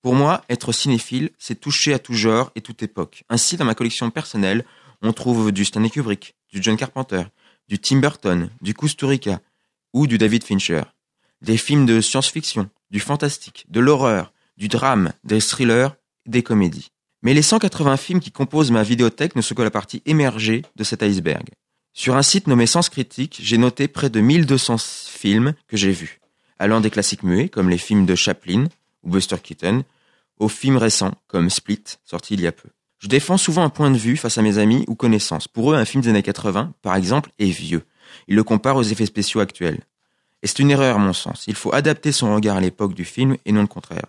[0.00, 3.24] Pour moi, être cinéphile, c'est toucher à tout genre et toute époque.
[3.28, 4.64] Ainsi, dans ma collection personnelle,
[5.02, 7.24] on trouve du Stanley Kubrick, du John Carpenter,
[7.68, 9.40] du Tim Burton, du Kusturica
[9.92, 10.82] ou du David Fincher.
[11.42, 15.94] Des films de science-fiction, du fantastique, de l'horreur, du drame, des thrillers,
[16.26, 16.90] des comédies.
[17.22, 20.84] Mais les 180 films qui composent ma vidéothèque ne sont que la partie émergée de
[20.84, 21.48] cet iceberg.
[21.94, 26.20] Sur un site nommé Sens Critique, j'ai noté près de 1200 films que j'ai vus,
[26.58, 28.66] allant des classiques muets comme les films de Chaplin
[29.02, 29.84] ou Buster Keaton,
[30.38, 32.68] aux films récents comme Split, sorti il y a peu.
[32.98, 35.48] Je défends souvent un point de vue face à mes amis ou connaissances.
[35.48, 37.84] Pour eux, un film des années 80, par exemple, est vieux.
[38.28, 39.80] Ils le comparent aux effets spéciaux actuels.
[40.42, 41.44] Et c'est une erreur à mon sens.
[41.46, 44.06] Il faut adapter son regard à l'époque du film et non le contraire.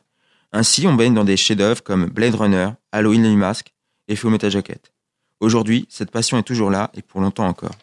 [0.55, 3.73] Ainsi, on baigne dans des chefs-d'œuvre comme Blade Runner, Halloween le Mask
[4.07, 4.91] et Full Metal Jacket.
[5.39, 7.73] Aujourd'hui, cette passion est toujours là et pour longtemps encore.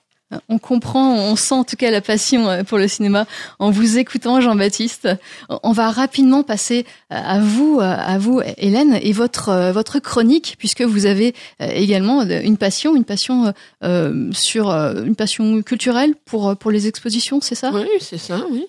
[0.48, 3.26] On comprend, on sent en tout cas la passion euh, pour le cinéma
[3.58, 5.08] en vous écoutant, Jean-Baptiste.
[5.48, 10.54] On va rapidement passer euh, à vous, euh, à vous, Hélène, et votre votre chronique,
[10.56, 13.52] puisque vous avez également une passion, une passion
[13.82, 17.72] euh, sur euh, une passion culturelle pour pour les expositions, c'est ça?
[17.74, 18.64] Oui, c'est ça, oui.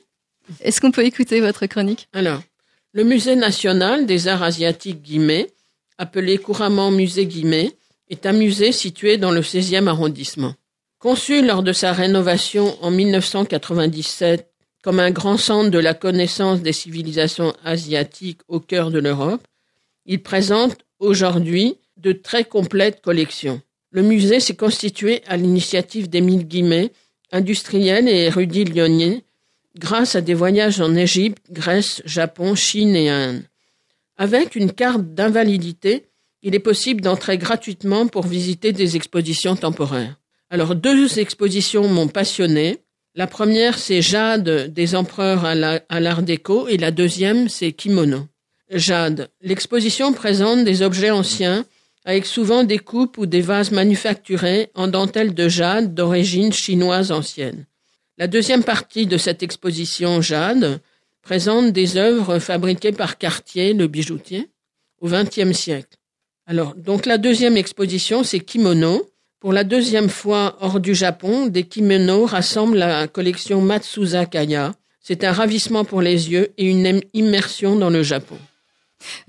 [0.61, 2.07] Est-ce qu'on peut écouter votre chronique?
[2.13, 2.41] Alors,
[2.93, 5.47] le Musée national des arts asiatiques Guimet,
[5.97, 7.71] appelé couramment Musée Guimet,
[8.09, 10.53] est un musée situé dans le 16e arrondissement.
[10.99, 14.51] Conçu lors de sa rénovation en 1997
[14.83, 19.41] comme un grand centre de la connaissance des civilisations asiatiques au cœur de l'Europe,
[20.05, 23.61] il présente aujourd'hui de très complètes collections.
[23.91, 26.91] Le musée s'est constitué à l'initiative d'Émile Guimet,
[27.31, 29.23] industriel et érudit lyonnais,
[29.77, 33.43] grâce à des voyages en Égypte, Grèce, Japon, Chine et Inde.
[34.17, 36.05] Avec une carte d'invalidité,
[36.43, 40.15] il est possible d'entrer gratuitement pour visiter des expositions temporaires.
[40.49, 42.79] Alors, deux expositions m'ont passionné.
[43.15, 47.71] La première, c'est Jade des empereurs à la- à l'art déco et la deuxième, c'est
[47.71, 48.27] Kimono.
[48.69, 49.29] Jade.
[49.41, 51.65] L'exposition présente des objets anciens
[52.05, 57.65] avec souvent des coupes ou des vases manufacturés en dentelle de jade d'origine chinoise ancienne.
[58.21, 60.79] La deuxième partie de cette exposition Jade
[61.23, 64.47] présente des œuvres fabriquées par Cartier, le bijoutier,
[64.99, 65.97] au XXe siècle.
[66.45, 69.09] Alors, donc la deuxième exposition, c'est Kimono.
[69.39, 74.75] Pour la deuxième fois hors du Japon, des kimonos rassemblent la collection Matsuza Kaya.
[74.99, 78.37] C'est un ravissement pour les yeux et une immersion dans le Japon.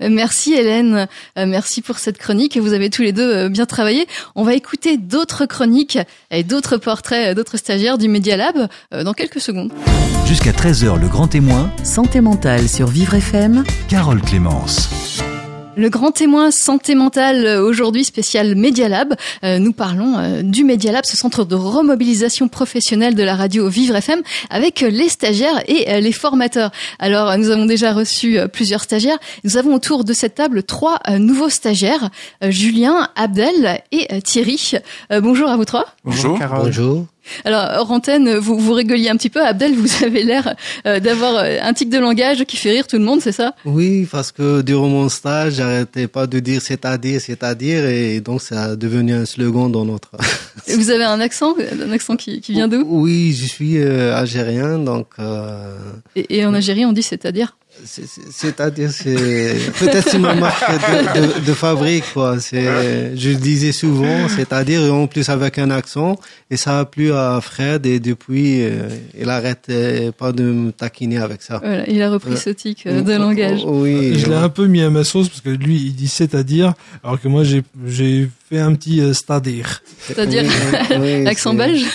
[0.01, 1.07] Euh, Merci Hélène,
[1.37, 2.57] Euh, merci pour cette chronique.
[2.57, 4.07] Vous avez tous les deux euh, bien travaillé.
[4.35, 5.97] On va écouter d'autres chroniques
[6.31, 9.71] et d'autres portraits d'autres stagiaires du Media Lab dans quelques secondes.
[10.27, 13.63] Jusqu'à 13h, le grand témoin, Santé mentale sur Vivre FM.
[13.89, 14.89] Carole Clémence.
[15.75, 19.15] Le grand témoin santé mentale euh, aujourd'hui spécial Media Lab.
[19.43, 23.67] Euh, nous parlons euh, du Media Lab, ce centre de remobilisation professionnelle de la radio
[23.69, 26.71] Vivre FM, avec euh, les stagiaires et euh, les formateurs.
[26.99, 29.17] Alors, nous avons déjà reçu euh, plusieurs stagiaires.
[29.43, 32.11] Nous avons autour de cette table trois euh, nouveaux stagiaires
[32.43, 34.73] euh, Julien, Abdel et euh, Thierry.
[35.11, 35.87] Euh, bonjour à vous trois.
[36.05, 36.37] Bonjour.
[36.37, 37.07] Bonjour.
[37.45, 39.41] Alors, hors antenne, vous vous rigoliez un petit peu.
[39.45, 40.55] Abdel, vous avez l'air
[40.85, 43.55] euh, d'avoir euh, un tic de langage qui fait rire tout le monde, c'est ça?
[43.65, 48.63] Oui, parce que durant mon stage, j'arrêtais pas de dire c'est-à-dire, c'est-à-dire, et donc ça
[48.63, 50.11] a devenu un slogan dans notre.
[50.67, 52.83] Et Vous avez un accent, un accent qui, qui vient d'où?
[52.87, 55.75] Oui, je suis euh, algérien, donc euh,
[56.15, 60.63] et, et en Algérie, on dit c'est-à-dire c'est- c'est- c'est-à-dire c'est peut-être c'est ma marque
[60.71, 62.39] de, de, de fabrique quoi.
[62.39, 66.17] C'est je le disais souvent, c'est-à-dire en plus avec un accent
[66.49, 70.71] et ça a plu à Fred et depuis euh, il arrête euh, pas de me
[70.71, 71.59] taquiner avec ça.
[71.63, 72.37] Voilà, il a repris Ouais.
[72.37, 73.61] ce tic euh, de langage.
[73.65, 74.17] Oui.
[74.17, 77.19] Je l'ai un peu mis à ma sauce parce que lui, il dit c'est-à-dire, alors
[77.19, 79.81] que moi, j'ai j'ai fait un petit euh, c'est-à-dire.
[80.07, 80.43] C'est-à-dire
[80.91, 81.85] Oui, oui, accent c'est- belge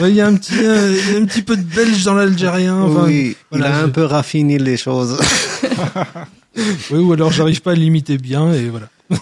[0.00, 2.14] Il y a un petit, euh, il y a un petit peu de belge dans
[2.14, 2.76] l'algérien.
[2.80, 5.18] Enfin, oui, voilà, il a je- un peu raffiné les choses.
[6.90, 8.88] oui, ou alors j'arrive pas à l'imiter bien et voilà.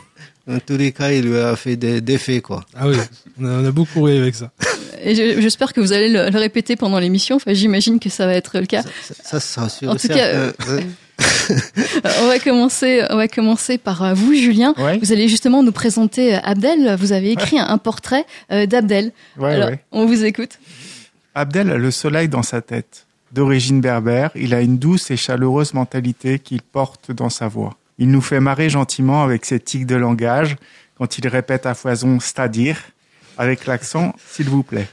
[0.46, 2.64] Dans tous les cas, il lui a fait des, des faits, quoi.
[2.76, 2.96] Ah oui,
[3.40, 4.50] on a, on a beaucoup ri avec ça.
[5.02, 7.36] Et je- j'espère que vous allez le, le répéter pendant l'émission.
[7.36, 8.82] Enfin, j'imagine que ça va être le cas.
[8.82, 10.22] Ça, ça, ça sûr En tout certain.
[10.22, 10.52] Euh,
[12.20, 14.74] on va commencer, on va commencer par euh, vous, Julien.
[14.76, 14.98] Ouais.
[14.98, 16.94] Vous allez justement nous présenter euh, Abdel.
[16.98, 19.12] Vous avez écrit un, un portrait d'Abdel.
[19.38, 19.80] Ouais, Alors, ouais.
[19.92, 20.58] on vous écoute.
[21.34, 23.06] Abdel a le soleil dans sa tête.
[23.34, 27.76] D'origine berbère, il a une douce et chaleureuse mentalité qu'il porte dans sa voix.
[27.98, 30.54] Il nous fait marrer gentiment avec ses tics de langage
[30.96, 32.78] quand il répète à foison c'est-à-dire
[33.36, 34.86] avec l'accent s'il vous plaît.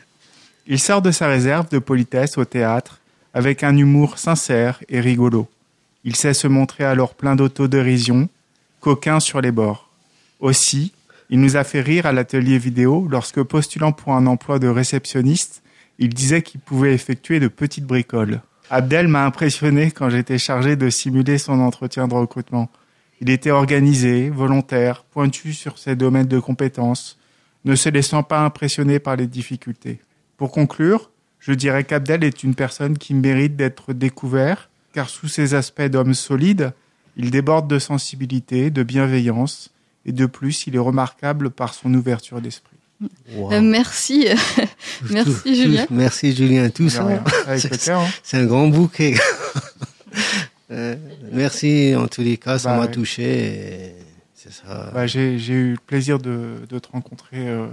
[0.66, 3.00] Il sort de sa réserve de politesse au théâtre
[3.36, 5.48] avec un humour sincère et rigolo.
[6.04, 8.28] Il sait se montrer alors plein d'autodérision,
[8.80, 9.88] coquin sur les bords.
[10.40, 10.94] Aussi,
[11.30, 15.61] il nous a fait rire à l'atelier vidéo lorsque postulant pour un emploi de réceptionniste,
[16.00, 18.42] il disait qu'il pouvait effectuer de petites bricoles.
[18.70, 22.70] Abdel m'a impressionné quand j'étais chargé de simuler son entretien de recrutement.
[23.20, 27.20] Il était organisé, volontaire, pointu sur ses domaines de compétences,
[27.66, 30.00] ne se laissant pas impressionner par les difficultés.
[30.38, 35.54] Pour conclure, je dirais qu'Abdel est une personne qui mérite d'être découvert, car sous ses
[35.54, 36.74] aspects d'homme solide,
[37.18, 39.72] il déborde de sensibilité, de bienveillance,
[40.06, 42.78] et de plus, il est remarquable par son ouverture d'esprit.
[43.36, 44.28] Euh, merci,
[45.10, 45.86] merci Tout- Julien.
[45.86, 46.70] tout- merci Julien.
[46.70, 47.08] Tout ça,
[47.58, 48.06] c'est hein.
[48.24, 49.16] c'est un grand bouquet.
[50.74, 50.96] Euh,
[51.34, 52.92] merci en tous les cas, ça Bah m'a ouais.
[52.92, 53.94] touché.
[54.36, 54.90] ça.
[54.94, 57.68] Bah, j'ai eu le plaisir de, de te rencontrer euh,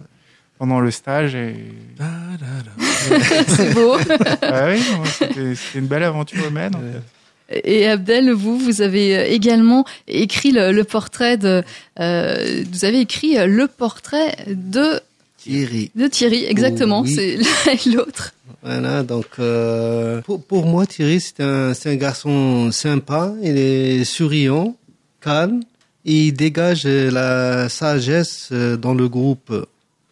[0.59, 1.55] pendant le stage et
[3.49, 3.97] C'est beau.
[4.43, 6.75] Ah oui, non, c'était une belle aventure humaine.
[6.75, 7.61] en fait.
[7.65, 11.63] Et Abdel, vous, vous avez euh, également écrit le, le portrait de.
[12.01, 15.01] euh, vous avez écrit euh, le portrait de
[15.49, 15.91] Thierry.
[15.95, 17.01] de Thierry, exactement.
[17.03, 17.15] Oui.
[17.15, 18.35] C'est l'un et l'autre.
[18.63, 24.05] Voilà, donc euh, pour, pour moi, Thierry, c'est un, c'est un garçon sympa, il est
[24.05, 24.77] souriant,
[25.21, 25.61] calme,
[26.05, 29.53] et il dégage la sagesse euh, dans le groupe.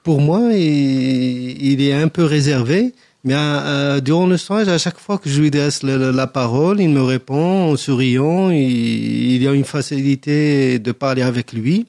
[0.05, 2.93] Pour moi, il, il est un peu réservé,
[3.25, 6.27] mais euh, durant le stage, à chaque fois que je lui laisse la, la- la
[6.29, 11.53] parole, il me répond en souriant, il, il y a une facilité de parler avec
[11.53, 11.87] lui.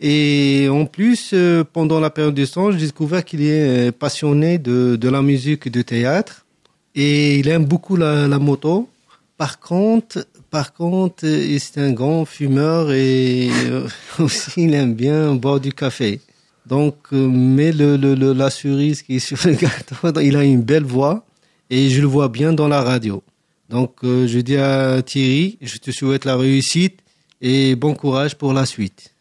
[0.00, 4.58] Et en plus, euh, pendant la période de stage, j'ai découvert qu'il est euh, passionné
[4.58, 6.46] de, de la musique et du théâtre.
[6.94, 8.88] Et il aime beaucoup la, la moto.
[9.36, 13.48] Par contre, par contre, euh, c'est un grand fumeur et
[14.20, 16.20] aussi il aime bien boire du café.
[16.64, 20.62] Donc, mais le, le, le- la cerise qui est sur le gâteau, il a une
[20.62, 21.24] belle voix
[21.70, 23.22] et je le vois bien dans la radio.
[23.68, 27.00] Donc, je dis à Thierry, je te souhaite la réussite
[27.40, 29.14] et bon courage pour la suite.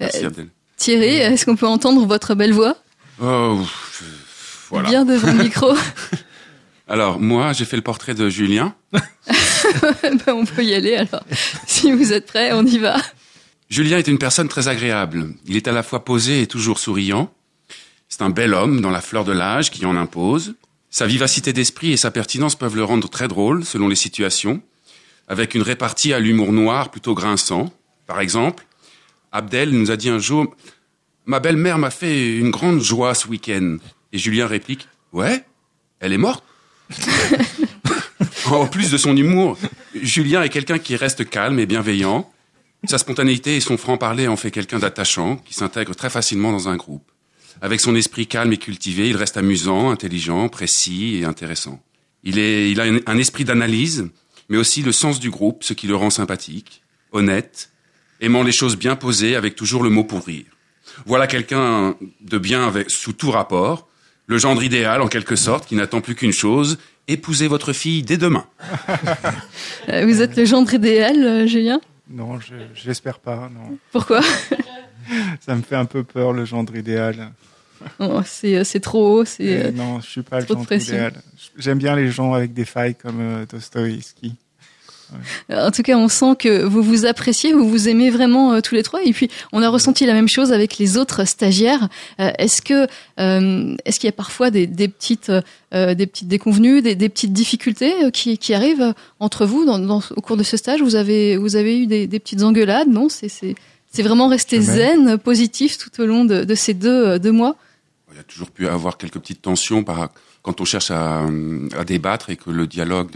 [0.00, 0.48] Merci Euh, Abdel.
[0.76, 2.76] Thierry, est-ce qu'on peut entendre votre belle voix?
[3.22, 3.60] Oh,
[4.70, 4.88] voilà.
[4.90, 5.74] bien devant le micro
[6.88, 8.74] Alors, moi, j'ai fait le portrait de Julien.
[10.02, 11.24] Ben, On peut y aller alors.
[11.66, 12.96] Si vous êtes prêts, on y va.
[13.68, 15.34] Julien est une personne très agréable.
[15.46, 17.32] Il est à la fois posé et toujours souriant.
[18.08, 20.54] C'est un bel homme dans la fleur de l'âge qui en impose.
[20.90, 24.62] Sa vivacité d'esprit et sa pertinence peuvent le rendre très drôle selon les situations,
[25.26, 27.72] avec une répartie à l'humour noir plutôt grinçant.
[28.06, 28.65] Par exemple,
[29.36, 30.56] Abdel nous a dit un jour
[31.26, 33.76] Ma belle-mère m'a fait une grande joie ce week-end.
[34.12, 35.44] Et Julien réplique Ouais,
[36.00, 36.42] elle est morte
[38.46, 39.58] En plus de son humour,
[39.94, 42.30] Julien est quelqu'un qui reste calme et bienveillant.
[42.86, 46.76] Sa spontanéité et son franc-parler en fait quelqu'un d'attachant, qui s'intègre très facilement dans un
[46.76, 47.10] groupe.
[47.60, 51.82] Avec son esprit calme et cultivé, il reste amusant, intelligent, précis et intéressant.
[52.22, 54.08] Il, est, il a un, un esprit d'analyse,
[54.48, 57.70] mais aussi le sens du groupe, ce qui le rend sympathique, honnête,
[58.20, 60.44] aimant les choses bien posées avec toujours le mot pour rire.
[61.04, 63.88] Voilà quelqu'un de bien avec, sous tout rapport,
[64.26, 68.16] le gendre idéal en quelque sorte, qui n'attend plus qu'une chose, épouser votre fille dès
[68.16, 68.46] demain.
[69.88, 71.80] Euh, Vous êtes le gendre idéal, euh, Julien?
[72.10, 73.48] Non, je j'espère pas.
[73.54, 74.20] Non, Pourquoi?
[75.40, 77.30] Ça me fait un peu peur le gendre idéal.
[78.00, 79.66] Oh, C'est euh, c'est trop haut, c'est...
[79.66, 80.94] euh, non, je suis pas le trop de gendre pression.
[80.94, 81.22] idéal.
[81.56, 84.34] J'aime bien les gens avec des failles comme euh, Dostoïevski.
[85.52, 88.74] En tout cas, on sent que vous vous appréciez, vous vous aimez vraiment euh, tous
[88.74, 89.02] les trois.
[89.04, 91.88] Et puis, on a ressenti la même chose avec les autres stagiaires.
[92.20, 92.86] Euh, est-ce que,
[93.20, 95.30] euh, est-ce qu'il y a parfois des, des petites,
[95.72, 100.20] des petites déconvenues, des, des petites difficultés qui, qui arrivent entre vous dans, dans- au
[100.20, 100.80] cours de ce stage?
[100.82, 103.54] Vous avez, vous avez eu des, des petites engueulades Non, c'est, c'est,
[103.92, 104.76] c'est vraiment resté Jamais.
[105.06, 107.56] zen, positif tout au long de, de ces deux, deux mois?
[108.12, 110.08] Il y a toujours pu avoir quelques petites tensions par,
[110.42, 111.22] quand on cherche à,
[111.76, 113.10] à débattre et que le dialogue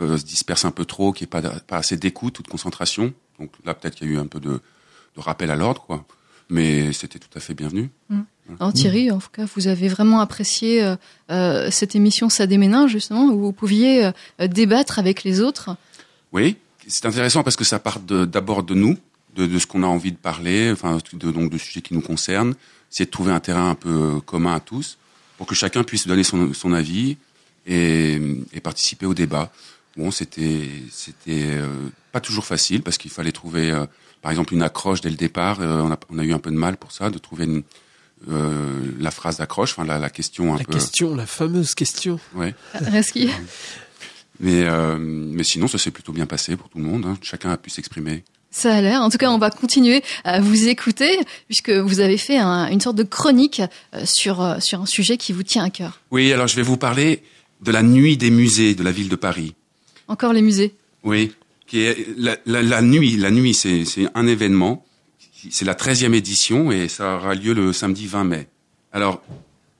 [0.00, 2.48] euh, se disperse un peu trop, qu'il n'y ait pas, pas assez d'écoute ou de
[2.48, 3.12] concentration.
[3.38, 4.60] Donc là, peut-être qu'il y a eu un peu de,
[5.16, 6.04] de rappel à l'ordre, quoi.
[6.48, 7.90] Mais c'était tout à fait bienvenu.
[8.58, 10.96] Alors Thierry, en tout cas, vous avez vraiment apprécié euh,
[11.30, 15.76] euh, cette émission Ça déménage justement, où vous pouviez euh, débattre avec les autres.
[16.32, 16.56] Oui,
[16.88, 18.98] c'est intéressant parce que ça part d'abord de nous,
[19.36, 22.00] de, de ce qu'on a envie de parler, enfin, de, donc de sujets qui nous
[22.00, 22.54] concernent.
[22.90, 24.98] C'est de trouver un terrain un peu commun à tous
[25.38, 27.16] pour que chacun puisse donner son, son avis
[27.64, 28.20] et,
[28.52, 29.52] et participer au débat.
[29.96, 31.66] Bon, c'était c'était euh,
[32.12, 33.86] pas toujours facile parce qu'il fallait trouver, euh,
[34.22, 35.60] par exemple, une accroche dès le départ.
[35.60, 37.62] Euh, on, a, on a eu un peu de mal pour ça, de trouver une,
[38.30, 40.72] euh, la phrase d'accroche, enfin la, la question un La peu.
[40.74, 42.20] question, la fameuse question.
[42.34, 42.54] Ouais.
[42.74, 43.30] Reski
[44.42, 47.04] Mais euh, mais sinon, ça s'est plutôt bien passé pour tout le monde.
[47.06, 47.18] hein.
[47.20, 48.24] Chacun a pu s'exprimer.
[48.50, 49.02] Ça a l'air.
[49.02, 52.80] En tout cas, on va continuer à vous écouter puisque vous avez fait un- une
[52.80, 53.60] sorte de chronique
[53.94, 56.00] euh, sur, euh, sur un sujet qui vous tient à cœur.
[56.10, 57.22] Oui, alors je vais vous parler
[57.60, 59.54] de la nuit des musées de la ville de Paris.
[60.10, 60.74] Encore les musées.
[61.04, 61.30] Oui,
[62.16, 63.16] la, nuit.
[63.16, 64.84] La nuit, c'est c'est un événement.
[65.50, 68.48] C'est la 13e édition et ça aura lieu le samedi 20 mai.
[68.92, 69.22] Alors,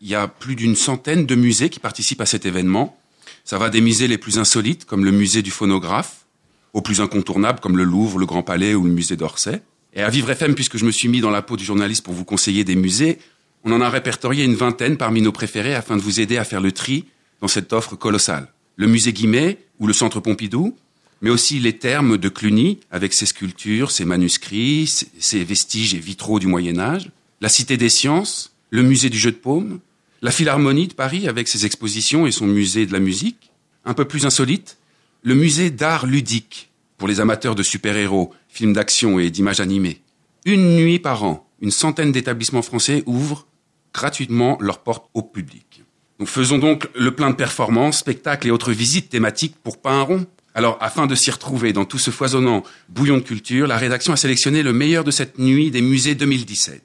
[0.01, 2.97] il y a plus d'une centaine de musées qui participent à cet événement.
[3.45, 6.27] Ça va des musées les plus insolites, comme le musée du phonographe,
[6.75, 9.61] aux plus incontournables, comme le Louvre, le Grand Palais ou le musée d'Orsay.
[9.95, 12.15] Et à Vivre FM, puisque je me suis mis dans la peau du journaliste pour
[12.15, 13.19] vous conseiller des musées,
[13.65, 16.61] on en a répertorié une vingtaine parmi nos préférés afin de vous aider à faire
[16.61, 17.07] le tri
[17.41, 18.53] dans cette offre colossale.
[18.81, 20.75] Le musée Guimet ou le centre Pompidou,
[21.21, 26.39] mais aussi les termes de Cluny avec ses sculptures, ses manuscrits, ses vestiges et vitraux
[26.39, 27.11] du Moyen Âge,
[27.43, 29.81] la Cité des Sciences, le musée du jeu de paume,
[30.23, 33.51] la Philharmonie de Paris avec ses expositions et son musée de la musique,
[33.85, 34.79] un peu plus insolite,
[35.25, 40.01] le musée d'art ludique pour les amateurs de super-héros, films d'action et d'images animées.
[40.47, 43.47] Une nuit par an, une centaine d'établissements français ouvrent
[43.93, 45.83] gratuitement leurs portes au public.
[46.21, 50.03] Donc faisons donc le plein de performances, spectacles et autres visites thématiques pour pas un
[50.03, 50.27] rond.
[50.55, 54.17] Alors, afin de s'y retrouver dans tout ce foisonnant bouillon de culture, la rédaction a
[54.17, 56.85] sélectionné le meilleur de cette nuit des musées 2017.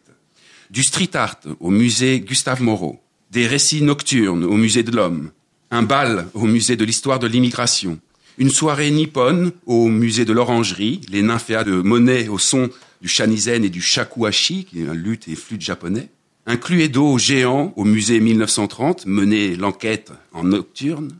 [0.72, 5.32] Du street art au musée Gustave Moreau, des récits nocturnes au musée de l'homme,
[5.70, 8.00] un bal au musée de l'histoire de l'immigration,
[8.38, 12.70] une soirée nippone au musée de l'orangerie, les nymphéas de Monet au son
[13.02, 16.08] du shanisen et du shakuhachi, qui est un luth et flûte japonais,
[16.46, 21.16] un cluedo géant au musée 1930, mener l'enquête en nocturne,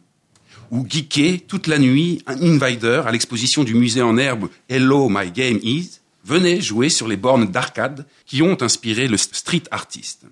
[0.72, 5.32] ou geeker toute la nuit un invider à l'exposition du musée en herbe Hello My
[5.32, 10.26] Game Is, venez jouer sur les bornes d'arcade qui ont inspiré le street artiste.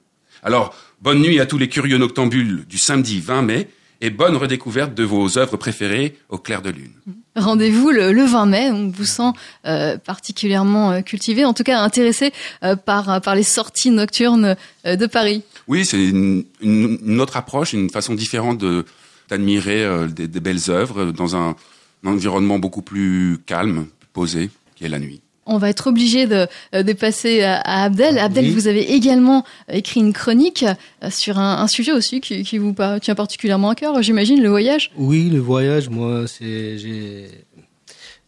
[0.43, 3.69] Alors, bonne nuit à tous les curieux noctambules du samedi 20 mai
[4.04, 6.92] et bonne redécouverte de vos œuvres préférées au clair de lune.
[7.38, 8.70] Rendez-vous le, le 20 mai.
[8.70, 9.32] On vous sent
[9.65, 12.32] euh, particulièrement euh, cultivé, en tout cas intéressé
[12.63, 14.56] euh, par, par les sorties nocturnes
[14.86, 15.42] euh, de Paris.
[15.67, 18.86] Oui, c'est une, une- une autre approche, une façon différente de
[19.30, 21.56] d'admirer des, des belles œuvres dans un,
[22.04, 25.21] un environnement beaucoup plus calme, posé, qui est la nuit.
[25.46, 28.17] On va être obligé de, euh, de passer à, Abdel.
[28.17, 28.52] Abdel, Oui.
[28.52, 30.63] vous avez également écrit une chronique
[31.04, 34.50] euh, sur un, un sujet aussi qui, qui vous tient particulièrement à cœur, j'imagine, le
[34.50, 34.91] voyage.
[34.98, 36.77] Oui, le voyage, moi, c'est,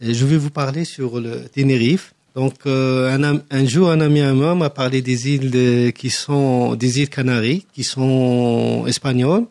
[0.02, 2.14] je vais vous parler sur le Tenerife.
[2.36, 3.18] Donc, euh,
[3.50, 7.10] un, jour, un ami à moi m'a parlé des îles de- qui sont des îles
[7.10, 9.46] Canaries, qui sont espagnoles.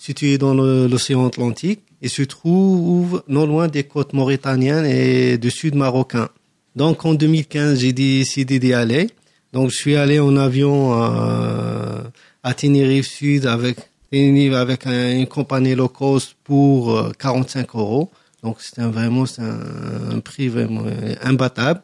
[0.00, 5.74] situé dans l'océan Atlantique et se trouve non loin des côtes mauritaniennes et du sud
[5.74, 6.28] marocain.
[6.76, 9.08] Donc en 2015, j'ai décidé d'y aller.
[9.52, 12.04] Donc je suis allé en avion à,
[12.42, 13.76] à Tenerife Sud avec
[14.12, 18.10] Tenerife avec un- une compagnie low cost pour euh, 45 euros.
[18.42, 21.82] Donc c'était vraiment un, un prix vraiment euh, imbattable.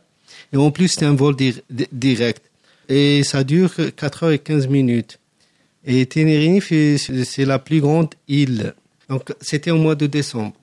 [0.53, 2.43] Et en plus c'était un vol dir- di- direct.
[2.89, 5.19] Et ça dure que 4 heures et 15 minutes.
[5.87, 8.75] Et Tenerife, c'est la plus grande île.
[9.11, 10.55] Donc, c'était au mois de décembre.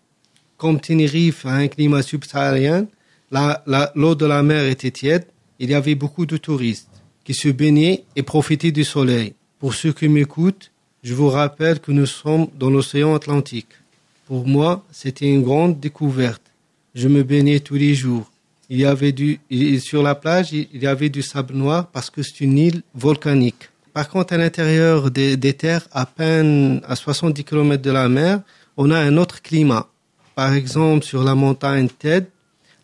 [0.58, 2.88] Comme Tenerife a un climat subsaharien,
[3.32, 5.26] l'eau de la mer était tiède.
[5.60, 6.90] Il y avait beaucoup de touristes
[7.24, 9.34] qui se baignaient et profitaient du soleil.
[9.60, 10.72] Pour ceux qui m'écoutent,
[11.04, 13.74] je vous rappelle que nous sommes dans l'océan Atlantique.
[14.28, 16.42] Pour moi, c'était une grande découverte.
[16.96, 18.32] Je me baignais tous les jours.
[18.70, 19.40] Il y avait du,
[19.80, 23.70] sur la plage, il y avait du sable noir parce que c'est une île volcanique.
[23.94, 28.42] Par contre, à l'intérieur des, des terres, à peine à 70 km de la mer,
[28.78, 29.88] on a un autre climat.
[30.36, 32.28] Par exemple, sur la montagne Ted,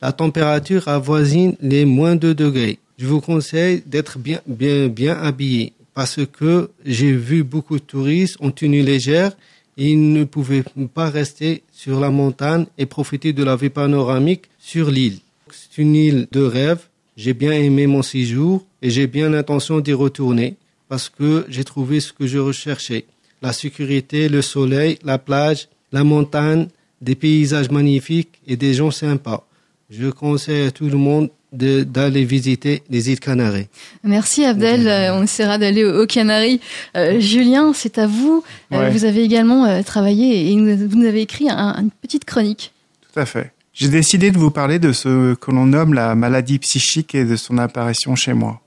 [0.02, 2.80] la température avoisine les moins 2 degrés.
[2.98, 8.38] Je vous conseille d'être bien, bien, bien habillé parce que j'ai vu beaucoup de touristes
[8.40, 9.32] en tenue légère
[9.78, 14.46] et ils ne pouvaient pas rester sur la montagne et profiter de la vue panoramique
[14.60, 15.20] sur l'île.
[15.52, 16.82] C'est une île de rêve.
[17.16, 20.56] J'ai bien aimé mon séjour et j'ai bien l'intention d'y retourner
[20.88, 23.06] parce que j'ai trouvé ce que je recherchais.
[23.42, 26.68] La sécurité, le soleil, la plage, la montagne,
[27.02, 29.47] des paysages magnifiques et des gens sympas.
[29.90, 33.68] Je conseille à tout le monde de- d'aller visiter les îles Canaries.
[34.04, 36.60] Merci Abdel, Euh, on essaiera d'aller aux aux Canaries.
[36.98, 38.44] Euh, Julien, c'est à vous.
[38.74, 38.92] Euh, Ouais.
[38.92, 42.74] vous avez également euh, travaillé et nous- vous nous avez écrit un- une petite chronique.
[43.14, 43.54] Tout à fait.
[43.74, 47.36] J'ai décidé de vous parler de ce que l'on nomme la maladie psychique et de
[47.38, 48.60] son apparition chez moi.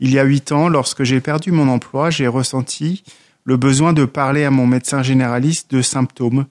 [0.00, 3.04] Il y a huit ans, lorsque j'ai perdu mon emploi, j'ai ressenti
[3.44, 6.44] le besoin de parler à mon médecin généraliste de symptômes,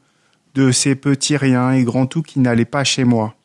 [0.56, 3.36] de ces petits riens et grands tout qui n'allaient pas chez moi.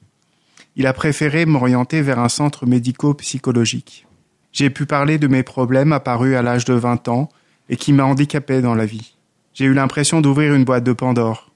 [0.79, 4.07] Il a préféré m'orienter vers un centre médico-psychologique.
[4.53, 7.31] J'ai pu parler de mes problèmes apparus à l'âge de 20 ans
[7.71, 9.15] et qui m'a handicapé dans la vie.
[9.55, 11.51] J'ai eu l'impression d'ouvrir une boîte de Pandore.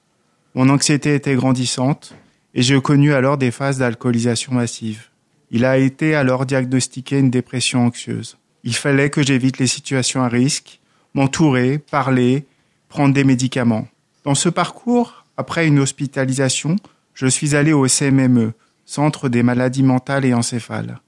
[0.55, 2.15] Mon anxiété était grandissante
[2.55, 5.09] et j'ai connu alors des phases d'alcoolisation massive.
[5.51, 8.39] Il a été alors diagnostiqué une dépression anxieuse.
[8.65, 10.81] Il fallait que j'évite les situations à risque,
[11.13, 12.47] m'entourer, parler,
[12.89, 13.87] prendre des médicaments.
[14.25, 16.77] Dans ce parcours, après une hospitalisation,
[17.13, 18.53] je suis allé au CMME,
[18.91, 20.99] Centre des maladies mentales et encéphales.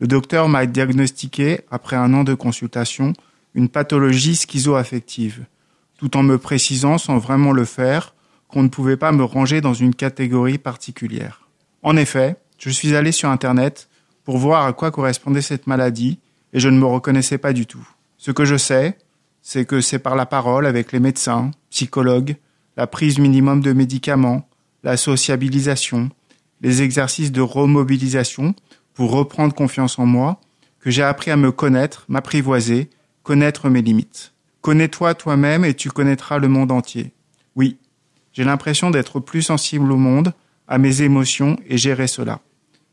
[0.00, 3.12] Le docteur m'a diagnostiqué, après un an de consultation,
[3.52, 5.44] une pathologie schizoaffective,
[5.98, 8.14] tout en me précisant sans vraiment le faire
[8.48, 11.46] qu'on ne pouvait pas me ranger dans une catégorie particulière.
[11.82, 13.90] En effet, je suis allé sur Internet
[14.24, 16.18] pour voir à quoi correspondait cette maladie
[16.54, 17.86] et je ne me reconnaissais pas du tout.
[18.16, 18.96] Ce que je sais,
[19.42, 22.36] c'est que c'est par la parole avec les médecins, psychologues,
[22.78, 24.48] la prise minimum de médicaments,
[24.82, 26.08] la sociabilisation,
[26.60, 28.54] les exercices de remobilisation
[28.94, 30.40] pour reprendre confiance en moi
[30.80, 32.90] que j'ai appris à me connaître, m'apprivoiser,
[33.22, 34.32] connaître mes limites.
[34.60, 37.12] Connais-toi toi-même et tu connaîtras le monde entier.
[37.54, 37.78] Oui,
[38.32, 40.32] j'ai l'impression d'être plus sensible au monde,
[40.68, 42.40] à mes émotions et gérer cela.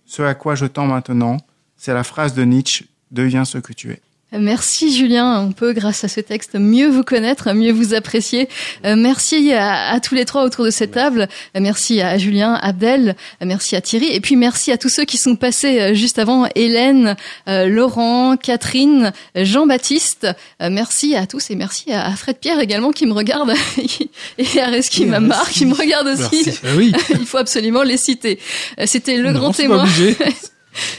[0.06, 1.38] Ce à quoi je tends maintenant,
[1.76, 4.02] c'est la phrase de Nietzsche Deviens ce que tu es.
[4.38, 8.50] Merci Julien, on peut grâce à ce texte mieux vous connaître, mieux vous apprécier.
[8.84, 11.28] Euh, merci à, à tous les trois autour de cette table.
[11.54, 15.36] Merci à Julien, Abdel, merci à Thierry et puis merci à tous ceux qui sont
[15.36, 17.16] passés euh, juste avant, Hélène,
[17.48, 20.28] euh, Laurent, Catherine, Jean-Baptiste.
[20.62, 23.54] Euh, merci à tous et merci à, à Fred Pierre également qui me regarde
[24.38, 26.50] et à Reski Mamar qui me regarde aussi.
[26.64, 26.92] Ah oui.
[27.12, 28.40] Il faut absolument les citer.
[28.86, 29.86] C'était le Non, grand témoin.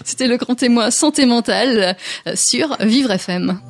[0.05, 1.97] C'était le grand témoin santé mentale
[2.27, 3.61] euh, sur Vivre FM.